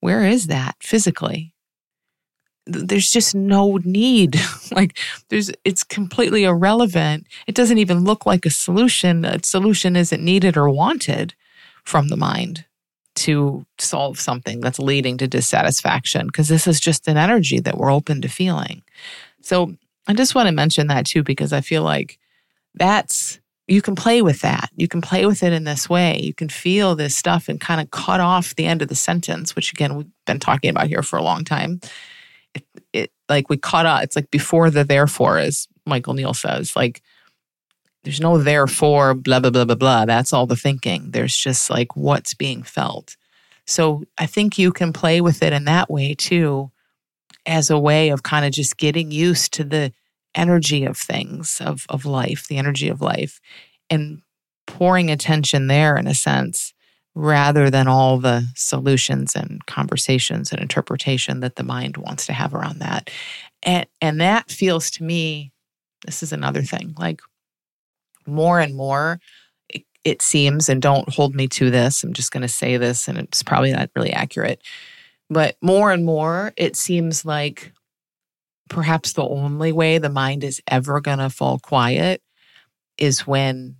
Where 0.00 0.24
is 0.24 0.46
that 0.46 0.76
physically 0.80 1.52
there's 2.66 3.10
just 3.10 3.34
no 3.34 3.78
need. 3.84 4.38
like 4.72 4.98
there's 5.28 5.50
it's 5.64 5.84
completely 5.84 6.44
irrelevant. 6.44 7.26
It 7.46 7.54
doesn't 7.54 7.78
even 7.78 8.04
look 8.04 8.26
like 8.26 8.44
a 8.44 8.50
solution. 8.50 9.24
A 9.24 9.42
solution 9.42 9.96
isn't 9.96 10.22
needed 10.22 10.56
or 10.56 10.68
wanted 10.68 11.34
from 11.84 12.08
the 12.08 12.16
mind 12.16 12.64
to 13.14 13.64
solve 13.78 14.20
something 14.20 14.60
that's 14.60 14.78
leading 14.78 15.16
to 15.16 15.26
dissatisfaction 15.26 16.26
because 16.26 16.48
this 16.48 16.66
is 16.66 16.78
just 16.78 17.08
an 17.08 17.16
energy 17.16 17.60
that 17.60 17.78
we're 17.78 17.92
open 17.92 18.20
to 18.20 18.28
feeling. 18.28 18.82
So 19.40 19.74
I 20.06 20.12
just 20.12 20.34
want 20.34 20.48
to 20.48 20.52
mention 20.52 20.88
that 20.88 21.06
too 21.06 21.22
because 21.22 21.52
I 21.52 21.62
feel 21.62 21.82
like 21.82 22.18
that's 22.74 23.40
you 23.68 23.82
can 23.82 23.96
play 23.96 24.22
with 24.22 24.42
that. 24.42 24.70
You 24.76 24.86
can 24.86 25.00
play 25.00 25.26
with 25.26 25.42
it 25.42 25.52
in 25.52 25.64
this 25.64 25.88
way. 25.88 26.20
You 26.20 26.34
can 26.34 26.48
feel 26.48 26.94
this 26.94 27.16
stuff 27.16 27.48
and 27.48 27.60
kind 27.60 27.80
of 27.80 27.90
cut 27.90 28.20
off 28.20 28.54
the 28.54 28.66
end 28.66 28.80
of 28.82 28.88
the 28.88 28.94
sentence, 28.94 29.56
which 29.56 29.72
again 29.72 29.96
we've 29.96 30.06
been 30.26 30.38
talking 30.38 30.70
about 30.70 30.88
here 30.88 31.02
for 31.02 31.16
a 31.16 31.22
long 31.22 31.44
time 31.44 31.80
it, 32.92 33.10
like 33.28 33.48
we 33.48 33.56
caught 33.56 33.86
up. 33.86 34.02
It's 34.02 34.16
like 34.16 34.30
before 34.30 34.70
the 34.70 34.84
therefore, 34.84 35.38
as 35.38 35.68
Michael 35.84 36.14
Neill 36.14 36.34
says, 36.34 36.74
like 36.76 37.02
there's 38.04 38.20
no 38.20 38.38
therefore, 38.38 39.14
blah, 39.14 39.40
blah, 39.40 39.50
blah, 39.50 39.64
blah, 39.64 39.74
blah. 39.74 40.04
That's 40.04 40.32
all 40.32 40.46
the 40.46 40.56
thinking. 40.56 41.10
There's 41.10 41.36
just 41.36 41.70
like 41.70 41.96
what's 41.96 42.34
being 42.34 42.62
felt. 42.62 43.16
So 43.66 44.04
I 44.16 44.26
think 44.26 44.58
you 44.58 44.72
can 44.72 44.92
play 44.92 45.20
with 45.20 45.42
it 45.42 45.52
in 45.52 45.64
that 45.64 45.90
way 45.90 46.14
too, 46.14 46.70
as 47.46 47.68
a 47.68 47.78
way 47.78 48.10
of 48.10 48.22
kind 48.22 48.44
of 48.44 48.52
just 48.52 48.76
getting 48.76 49.10
used 49.10 49.52
to 49.54 49.64
the 49.64 49.92
energy 50.34 50.84
of 50.84 50.96
things, 50.96 51.60
of, 51.60 51.84
of 51.88 52.04
life, 52.04 52.46
the 52.46 52.58
energy 52.58 52.88
of 52.88 53.00
life, 53.00 53.40
and 53.90 54.22
pouring 54.66 55.10
attention 55.10 55.66
there 55.66 55.96
in 55.96 56.06
a 56.06 56.14
sense 56.14 56.74
rather 57.16 57.70
than 57.70 57.88
all 57.88 58.18
the 58.18 58.46
solutions 58.54 59.34
and 59.34 59.64
conversations 59.64 60.52
and 60.52 60.60
interpretation 60.60 61.40
that 61.40 61.56
the 61.56 61.62
mind 61.62 61.96
wants 61.96 62.26
to 62.26 62.32
have 62.34 62.54
around 62.54 62.78
that. 62.78 63.10
And 63.62 63.86
and 64.02 64.20
that 64.20 64.50
feels 64.50 64.90
to 64.92 65.02
me 65.02 65.50
this 66.04 66.22
is 66.22 66.30
another 66.30 66.62
thing 66.62 66.94
like 66.98 67.22
more 68.26 68.60
and 68.60 68.76
more 68.76 69.18
it, 69.70 69.82
it 70.04 70.20
seems 70.20 70.68
and 70.68 70.82
don't 70.82 71.08
hold 71.08 71.34
me 71.34 71.48
to 71.48 71.70
this 71.70 72.04
I'm 72.04 72.12
just 72.12 72.32
going 72.32 72.42
to 72.42 72.48
say 72.48 72.76
this 72.76 73.08
and 73.08 73.16
it's 73.16 73.42
probably 73.42 73.72
not 73.72 73.90
really 73.96 74.12
accurate 74.12 74.62
but 75.30 75.56
more 75.62 75.90
and 75.92 76.04
more 76.04 76.52
it 76.56 76.76
seems 76.76 77.24
like 77.24 77.72
perhaps 78.68 79.14
the 79.14 79.26
only 79.26 79.72
way 79.72 79.96
the 79.96 80.10
mind 80.10 80.44
is 80.44 80.60
ever 80.68 81.00
going 81.00 81.18
to 81.18 81.30
fall 81.30 81.58
quiet 81.58 82.20
is 82.98 83.26
when 83.26 83.76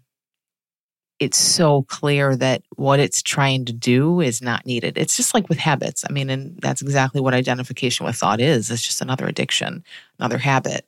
it's 1.19 1.39
so 1.39 1.83
clear 1.83 2.37
that 2.37 2.63
what 2.77 3.01
it's 3.01 3.23
trying 3.23 3.65
to 3.65 3.73
do 3.73 4.21
is 4.21 4.43
not 4.43 4.67
needed. 4.67 4.99
It's 4.99 5.17
just 5.17 5.33
like 5.35 5.49
with 5.49 5.59
habits. 5.59 6.05
I 6.09 6.13
mean, 6.13 6.29
and 6.29 6.59
that's 6.61 6.83
exactly 6.83 7.21
what 7.21 7.35
identification 7.35 8.05
with 8.05 8.17
thought 8.17 8.41
is. 8.41 8.71
It's 8.71 8.83
just 8.83 9.01
another 9.01 9.27
addiction, 9.27 9.83
another 10.19 10.39
habit. 10.39 10.87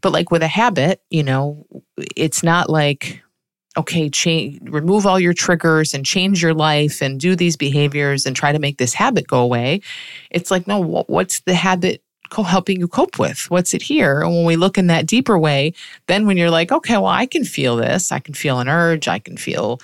But 0.00 0.12
like 0.12 0.30
with 0.30 0.42
a 0.42 0.48
habit, 0.48 1.02
you 1.10 1.22
know, 1.22 1.66
it's 2.16 2.42
not 2.42 2.70
like, 2.70 3.22
okay, 3.76 4.08
change, 4.08 4.58
remove 4.62 5.06
all 5.06 5.20
your 5.20 5.34
triggers 5.34 5.92
and 5.94 6.04
change 6.04 6.42
your 6.42 6.54
life 6.54 7.02
and 7.02 7.20
do 7.20 7.36
these 7.36 7.56
behaviors 7.56 8.26
and 8.26 8.34
try 8.34 8.52
to 8.52 8.58
make 8.58 8.78
this 8.78 8.94
habit 8.94 9.26
go 9.26 9.40
away. 9.40 9.80
It's 10.30 10.50
like, 10.50 10.66
no, 10.66 11.04
what's 11.08 11.40
the 11.40 11.54
habit 11.54 12.02
helping 12.40 12.80
you 12.80 12.88
cope 12.88 13.18
with? 13.18 13.50
What's 13.50 13.74
it 13.74 13.82
here? 13.82 14.22
And 14.22 14.30
when 14.34 14.46
we 14.46 14.56
look 14.56 14.78
in 14.78 14.86
that 14.86 15.06
deeper 15.06 15.38
way, 15.38 15.74
then 16.06 16.26
when 16.26 16.36
you're 16.38 16.50
like, 16.50 16.72
okay, 16.72 16.94
well, 16.94 17.06
I 17.06 17.26
can 17.26 17.44
feel 17.44 17.76
this, 17.76 18.10
I 18.10 18.18
can 18.18 18.34
feel 18.34 18.58
an 18.58 18.68
urge, 18.68 19.08
I 19.08 19.18
can 19.18 19.36
feel 19.36 19.80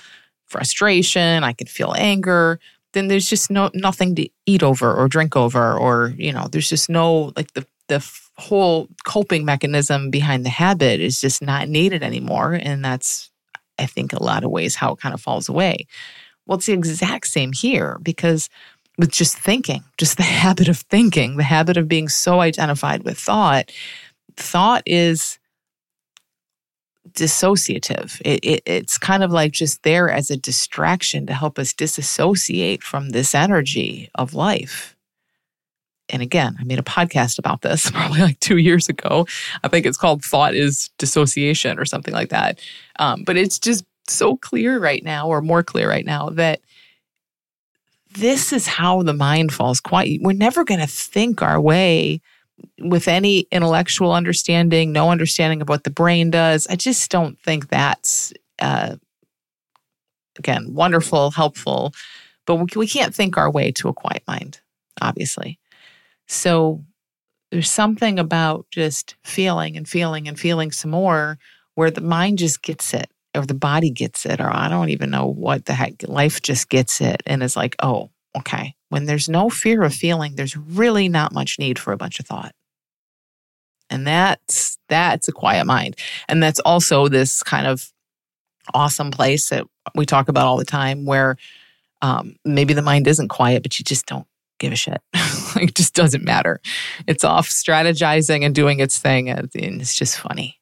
frustration, 0.47 1.43
I 1.43 1.53
can 1.53 1.67
feel 1.67 1.93
anger, 1.95 2.59
then 2.93 3.07
there's 3.07 3.29
just 3.29 3.51
no 3.51 3.69
nothing 3.73 4.15
to 4.15 4.27
eat 4.45 4.63
over 4.63 4.93
or 4.93 5.07
drink 5.07 5.35
over, 5.35 5.77
or 5.77 6.13
you 6.17 6.33
know, 6.33 6.47
there's 6.51 6.69
just 6.69 6.89
no 6.89 7.31
like 7.35 7.53
the 7.53 7.65
the 7.87 8.05
whole 8.37 8.87
coping 9.03 9.45
mechanism 9.45 10.09
behind 10.09 10.45
the 10.45 10.49
habit 10.49 10.99
is 10.99 11.21
just 11.21 11.41
not 11.41 11.69
needed 11.69 12.01
anymore, 12.01 12.53
and 12.53 12.83
that's 12.83 13.29
I 13.77 13.85
think 13.85 14.13
a 14.13 14.23
lot 14.23 14.43
of 14.43 14.51
ways 14.51 14.75
how 14.75 14.93
it 14.93 14.99
kind 14.99 15.13
of 15.13 15.21
falls 15.21 15.49
away. 15.49 15.87
Well, 16.45 16.57
it's 16.57 16.65
the 16.65 16.73
exact 16.73 17.27
same 17.27 17.53
here 17.53 17.99
because 18.01 18.49
with 18.99 19.11
just 19.11 19.37
thinking, 19.37 19.83
just 19.97 20.17
the 20.17 20.23
habit 20.43 20.67
of 20.67 20.77
thinking, 20.77 21.37
the 21.37 21.43
habit 21.43 21.77
of 21.77 21.87
being 21.87 22.09
so 22.09 22.41
identified 22.41 23.03
with 23.03 23.17
thought. 23.17 23.71
Thought 24.35 24.83
is 24.85 25.39
dissociative. 27.11 28.21
It, 28.25 28.43
it, 28.43 28.63
it's 28.65 28.97
kind 28.97 29.23
of 29.23 29.31
like 29.31 29.53
just 29.53 29.83
there 29.83 30.09
as 30.09 30.29
a 30.29 30.37
distraction 30.37 31.25
to 31.27 31.33
help 31.33 31.57
us 31.57 31.73
disassociate 31.73 32.83
from 32.83 33.09
this 33.09 33.33
energy 33.33 34.09
of 34.15 34.33
life. 34.33 34.95
And 36.09 36.21
again, 36.21 36.57
I 36.59 36.63
made 36.65 36.79
a 36.79 36.83
podcast 36.83 37.39
about 37.39 37.61
this 37.61 37.89
probably 37.91 38.19
like 38.19 38.39
two 38.41 38.57
years 38.57 38.89
ago. 38.89 39.25
I 39.63 39.69
think 39.69 39.85
it's 39.85 39.97
called 39.97 40.25
Thought 40.25 40.55
is 40.55 40.89
Dissociation 40.97 41.79
or 41.79 41.85
something 41.85 42.13
like 42.13 42.29
that. 42.29 42.59
Um, 42.97 43.23
but 43.23 43.37
it's 43.37 43.59
just 43.59 43.85
so 44.09 44.35
clear 44.35 44.77
right 44.77 45.03
now, 45.03 45.27
or 45.27 45.41
more 45.41 45.63
clear 45.63 45.87
right 45.87 46.05
now, 46.05 46.29
that 46.31 46.61
this 48.11 48.51
is 48.51 48.67
how 48.67 49.03
the 49.03 49.13
mind 49.13 49.53
falls 49.53 49.79
quiet. 49.79 50.21
We're 50.21 50.33
never 50.33 50.63
going 50.63 50.79
to 50.79 50.87
think 50.87 51.41
our 51.41 51.61
way 51.61 52.21
with 52.79 53.07
any 53.07 53.41
intellectual 53.51 54.13
understanding, 54.13 54.91
no 54.91 55.11
understanding 55.11 55.61
of 55.61 55.69
what 55.69 55.83
the 55.83 55.89
brain 55.89 56.31
does. 56.31 56.67
I 56.67 56.75
just 56.75 57.09
don't 57.11 57.39
think 57.39 57.69
that's, 57.69 58.33
uh, 58.59 58.95
again, 60.37 60.73
wonderful, 60.73 61.31
helpful, 61.31 61.93
but 62.45 62.55
we, 62.55 62.65
we 62.75 62.87
can't 62.87 63.13
think 63.13 63.37
our 63.37 63.49
way 63.49 63.71
to 63.73 63.89
a 63.89 63.93
quiet 63.93 64.23
mind, 64.27 64.59
obviously. 65.01 65.59
So 66.27 66.83
there's 67.51 67.71
something 67.71 68.19
about 68.19 68.65
just 68.71 69.15
feeling 69.23 69.77
and 69.77 69.87
feeling 69.87 70.27
and 70.27 70.39
feeling 70.39 70.71
some 70.71 70.91
more 70.91 71.37
where 71.75 71.91
the 71.91 72.01
mind 72.01 72.39
just 72.39 72.61
gets 72.61 72.93
it 72.93 73.09
or 73.35 73.45
the 73.45 73.53
body 73.53 73.91
gets 73.91 74.25
it, 74.25 74.39
or 74.41 74.49
I 74.49 74.69
don't 74.69 74.89
even 74.89 75.09
know 75.09 75.27
what 75.27 75.65
the 75.65 75.73
heck, 75.73 76.07
life 76.07 76.41
just 76.41 76.69
gets 76.69 77.01
it 77.01 77.21
and 77.25 77.43
is 77.43 77.55
like, 77.55 77.75
oh, 77.81 78.09
okay. 78.37 78.75
When 78.89 79.05
there's 79.05 79.29
no 79.29 79.49
fear 79.49 79.83
of 79.83 79.93
feeling, 79.93 80.35
there's 80.35 80.57
really 80.57 81.09
not 81.09 81.33
much 81.33 81.59
need 81.59 81.77
for 81.77 81.93
a 81.93 81.97
bunch 81.97 82.19
of 82.19 82.25
thought. 82.25 82.53
And 83.89 84.05
that's 84.05 84.77
that's 84.87 85.27
a 85.27 85.31
quiet 85.31 85.65
mind. 85.65 85.95
And 86.27 86.41
that's 86.41 86.59
also 86.59 87.07
this 87.07 87.43
kind 87.43 87.67
of 87.67 87.91
awesome 88.73 89.11
place 89.11 89.49
that 89.49 89.65
we 89.95 90.05
talk 90.05 90.27
about 90.27 90.45
all 90.45 90.57
the 90.57 90.65
time 90.65 91.05
where 91.05 91.37
um, 92.01 92.35
maybe 92.45 92.73
the 92.73 92.81
mind 92.81 93.07
isn't 93.07 93.29
quiet, 93.29 93.63
but 93.63 93.77
you 93.79 93.83
just 93.85 94.05
don't 94.05 94.27
give 94.59 94.73
a 94.73 94.75
shit. 94.75 95.01
it 95.13 95.75
just 95.75 95.93
doesn't 95.93 96.23
matter. 96.23 96.61
It's 97.07 97.23
off 97.23 97.49
strategizing 97.49 98.43
and 98.45 98.53
doing 98.53 98.79
its 98.79 98.99
thing. 98.99 99.29
And 99.29 99.49
it's 99.53 99.95
just 99.95 100.19
funny. 100.19 100.59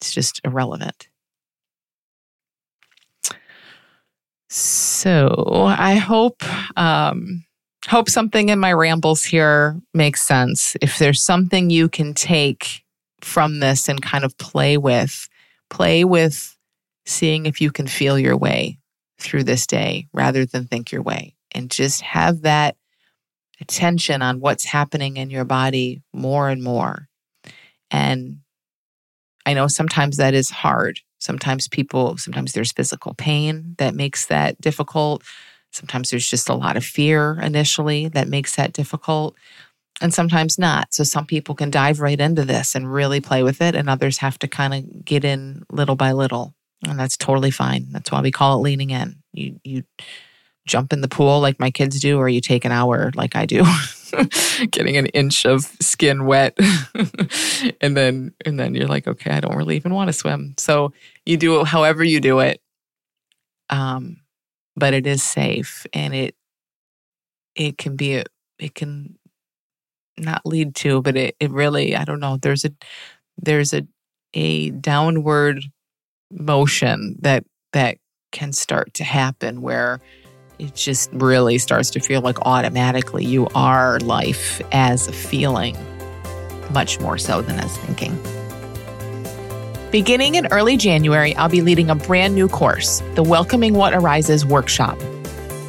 It's 0.00 0.12
just 0.12 0.40
irrelevant. 0.44 1.08
So 4.48 5.66
I 5.66 5.96
hope 5.96 6.42
um, 6.78 7.44
hope 7.88 8.08
something 8.08 8.48
in 8.48 8.58
my 8.58 8.72
rambles 8.72 9.24
here 9.24 9.80
makes 9.92 10.22
sense. 10.22 10.76
If 10.80 10.98
there's 10.98 11.22
something 11.22 11.70
you 11.70 11.88
can 11.88 12.14
take 12.14 12.84
from 13.20 13.60
this 13.60 13.88
and 13.88 14.00
kind 14.00 14.24
of 14.24 14.36
play 14.38 14.76
with, 14.76 15.28
play 15.68 16.04
with 16.04 16.56
seeing 17.06 17.46
if 17.46 17.60
you 17.60 17.70
can 17.70 17.86
feel 17.86 18.18
your 18.18 18.36
way 18.36 18.78
through 19.18 19.44
this 19.44 19.66
day 19.66 20.06
rather 20.12 20.44
than 20.44 20.66
think 20.66 20.92
your 20.92 21.02
way, 21.02 21.34
and 21.52 21.70
just 21.70 22.02
have 22.02 22.42
that 22.42 22.76
attention 23.60 24.22
on 24.22 24.40
what's 24.40 24.64
happening 24.64 25.16
in 25.16 25.30
your 25.30 25.44
body 25.44 26.02
more 26.12 26.48
and 26.50 26.62
more. 26.62 27.08
And 27.90 28.38
I 29.46 29.54
know 29.54 29.68
sometimes 29.68 30.18
that 30.18 30.34
is 30.34 30.50
hard. 30.50 31.00
Sometimes 31.18 31.68
people, 31.68 32.16
sometimes 32.18 32.52
there's 32.52 32.72
physical 32.72 33.14
pain 33.14 33.74
that 33.78 33.94
makes 33.94 34.26
that 34.26 34.60
difficult. 34.60 35.22
Sometimes 35.72 36.10
there's 36.10 36.28
just 36.28 36.48
a 36.48 36.54
lot 36.54 36.76
of 36.76 36.84
fear 36.84 37.38
initially 37.42 38.08
that 38.08 38.28
makes 38.28 38.56
that 38.56 38.72
difficult, 38.72 39.36
and 40.00 40.12
sometimes 40.12 40.58
not. 40.58 40.94
So 40.94 41.04
some 41.04 41.26
people 41.26 41.54
can 41.54 41.70
dive 41.70 42.00
right 42.00 42.20
into 42.20 42.44
this 42.44 42.74
and 42.74 42.92
really 42.92 43.20
play 43.20 43.42
with 43.42 43.60
it, 43.60 43.74
and 43.74 43.88
others 43.88 44.18
have 44.18 44.38
to 44.40 44.48
kind 44.48 44.74
of 44.74 45.04
get 45.04 45.24
in 45.24 45.64
little 45.70 45.96
by 45.96 46.12
little. 46.12 46.54
And 46.86 46.98
that's 46.98 47.16
totally 47.16 47.50
fine. 47.50 47.86
That's 47.90 48.12
why 48.12 48.20
we 48.20 48.30
call 48.30 48.58
it 48.58 48.62
leaning 48.62 48.90
in. 48.90 49.16
You 49.32 49.60
you 49.64 49.82
jump 50.66 50.92
in 50.92 51.00
the 51.00 51.08
pool 51.08 51.40
like 51.40 51.58
my 51.58 51.70
kids 51.70 52.00
do, 52.00 52.18
or 52.18 52.28
you 52.28 52.40
take 52.40 52.64
an 52.64 52.72
hour 52.72 53.12
like 53.14 53.36
I 53.36 53.46
do, 53.46 53.64
getting 54.70 54.96
an 54.96 55.06
inch 55.06 55.46
of 55.46 55.64
skin 55.80 56.26
wet, 56.26 56.58
and 57.80 57.96
then 57.96 58.34
and 58.44 58.58
then 58.58 58.74
you're 58.74 58.88
like, 58.88 59.06
okay, 59.06 59.30
I 59.30 59.40
don't 59.40 59.56
really 59.56 59.76
even 59.76 59.94
want 59.94 60.08
to 60.08 60.12
swim. 60.12 60.54
So 60.58 60.92
you 61.24 61.36
do 61.36 61.60
it 61.60 61.66
however 61.66 62.04
you 62.04 62.20
do 62.20 62.40
it, 62.40 62.60
um, 63.70 64.18
but 64.76 64.92
it 64.92 65.06
is 65.06 65.22
safe, 65.22 65.86
and 65.92 66.14
it 66.14 66.34
it 67.54 67.78
can 67.78 67.96
be 67.96 68.16
a, 68.16 68.24
it 68.58 68.74
can 68.74 69.18
not 70.18 70.44
lead 70.44 70.74
to, 70.76 71.02
but 71.02 71.16
it 71.16 71.36
it 71.40 71.50
really 71.50 71.96
I 71.96 72.04
don't 72.04 72.20
know. 72.20 72.36
There's 72.36 72.64
a 72.64 72.70
there's 73.38 73.72
a 73.72 73.86
a 74.34 74.70
downward 74.70 75.62
motion 76.30 77.16
that 77.20 77.44
that 77.72 77.98
can 78.32 78.52
start 78.52 78.92
to 78.94 79.04
happen 79.04 79.62
where 79.62 80.00
it 80.58 80.74
just 80.74 81.10
really 81.12 81.58
starts 81.58 81.90
to 81.90 82.00
feel 82.00 82.20
like 82.20 82.40
automatically 82.42 83.24
you 83.24 83.46
are 83.54 84.00
life 84.00 84.60
as 84.72 85.06
a 85.06 85.12
feeling, 85.12 85.76
much 86.72 86.98
more 87.00 87.18
so 87.18 87.42
than 87.42 87.58
as 87.58 87.76
thinking. 87.78 88.18
Beginning 89.90 90.34
in 90.34 90.46
early 90.48 90.76
January, 90.76 91.34
I'll 91.36 91.48
be 91.48 91.62
leading 91.62 91.90
a 91.90 91.94
brand 91.94 92.34
new 92.34 92.48
course, 92.48 93.02
the 93.14 93.22
Welcoming 93.22 93.74
What 93.74 93.94
Arises 93.94 94.44
workshop. 94.44 94.98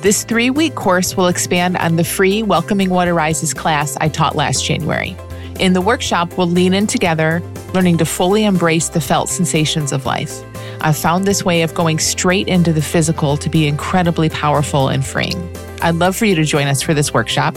This 0.02 0.23
three 0.23 0.50
week 0.50 0.76
course 0.76 1.17
will 1.17 1.28
expand 1.28 1.76
on 1.78 1.97
the 1.97 2.04
free 2.04 2.43
Welcoming 2.43 2.89
What 2.89 3.08
Arises 3.08 3.54
class 3.54 3.97
I 4.00 4.10
taught 4.10 4.36
last 4.36 4.63
January. 4.65 5.15
In 5.60 5.73
the 5.73 5.82
workshop, 5.82 6.38
we'll 6.38 6.47
lean 6.47 6.73
in 6.73 6.88
together, 6.88 7.41
learning 7.73 7.97
to 7.97 8.06
fully 8.06 8.45
embrace 8.45 8.89
the 8.89 9.02
felt 9.02 9.28
sensations 9.28 9.91
of 9.91 10.06
life. 10.06 10.43
I've 10.82 10.98
found 10.98 11.26
this 11.26 11.44
way 11.44 11.62
of 11.62 11.74
going 11.74 12.00
straight 12.00 12.48
into 12.48 12.74
the 12.74 12.82
physical 12.82 13.38
to 13.38 13.50
be 13.50 13.68
incredibly 13.68 14.30
powerful 14.30 14.90
and 14.90 15.06
freeing. 15.06 15.50
I'd 15.82 15.96
love 15.96 16.16
for 16.16 16.26
you 16.26 16.36
to 16.36 16.44
join 16.44 16.68
us 16.68 16.82
for 16.82 16.94
this 16.94 17.13
workshop. 17.13 17.56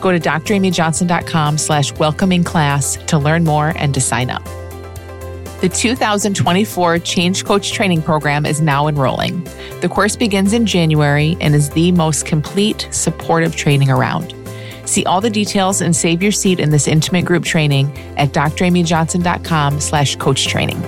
Go 0.00 0.12
to 0.12 0.20
dramyjohnson.com 0.20 1.58
slash 1.58 1.92
welcoming 1.94 2.44
class 2.44 2.96
to 3.06 3.18
learn 3.18 3.44
more 3.44 3.72
and 3.76 3.92
to 3.94 4.00
sign 4.00 4.30
up. 4.30 4.44
The 5.60 5.68
2024 5.68 7.00
Change 7.00 7.44
Coach 7.44 7.72
Training 7.72 8.02
Program 8.02 8.46
is 8.46 8.60
now 8.60 8.86
enrolling. 8.86 9.42
The 9.80 9.88
course 9.88 10.14
begins 10.14 10.52
in 10.52 10.66
January 10.66 11.36
and 11.40 11.52
is 11.52 11.70
the 11.70 11.90
most 11.92 12.26
complete 12.26 12.86
supportive 12.92 13.56
training 13.56 13.90
around. 13.90 14.34
See 14.84 15.04
all 15.04 15.20
the 15.20 15.30
details 15.30 15.80
and 15.80 15.94
save 15.94 16.22
your 16.22 16.32
seat 16.32 16.60
in 16.60 16.70
this 16.70 16.86
intimate 16.86 17.24
group 17.24 17.44
training 17.44 17.90
at 18.16 18.28
dramyjohnson.com 18.28 19.80
slash 19.80 20.16
coach 20.16 20.46
training. 20.46 20.80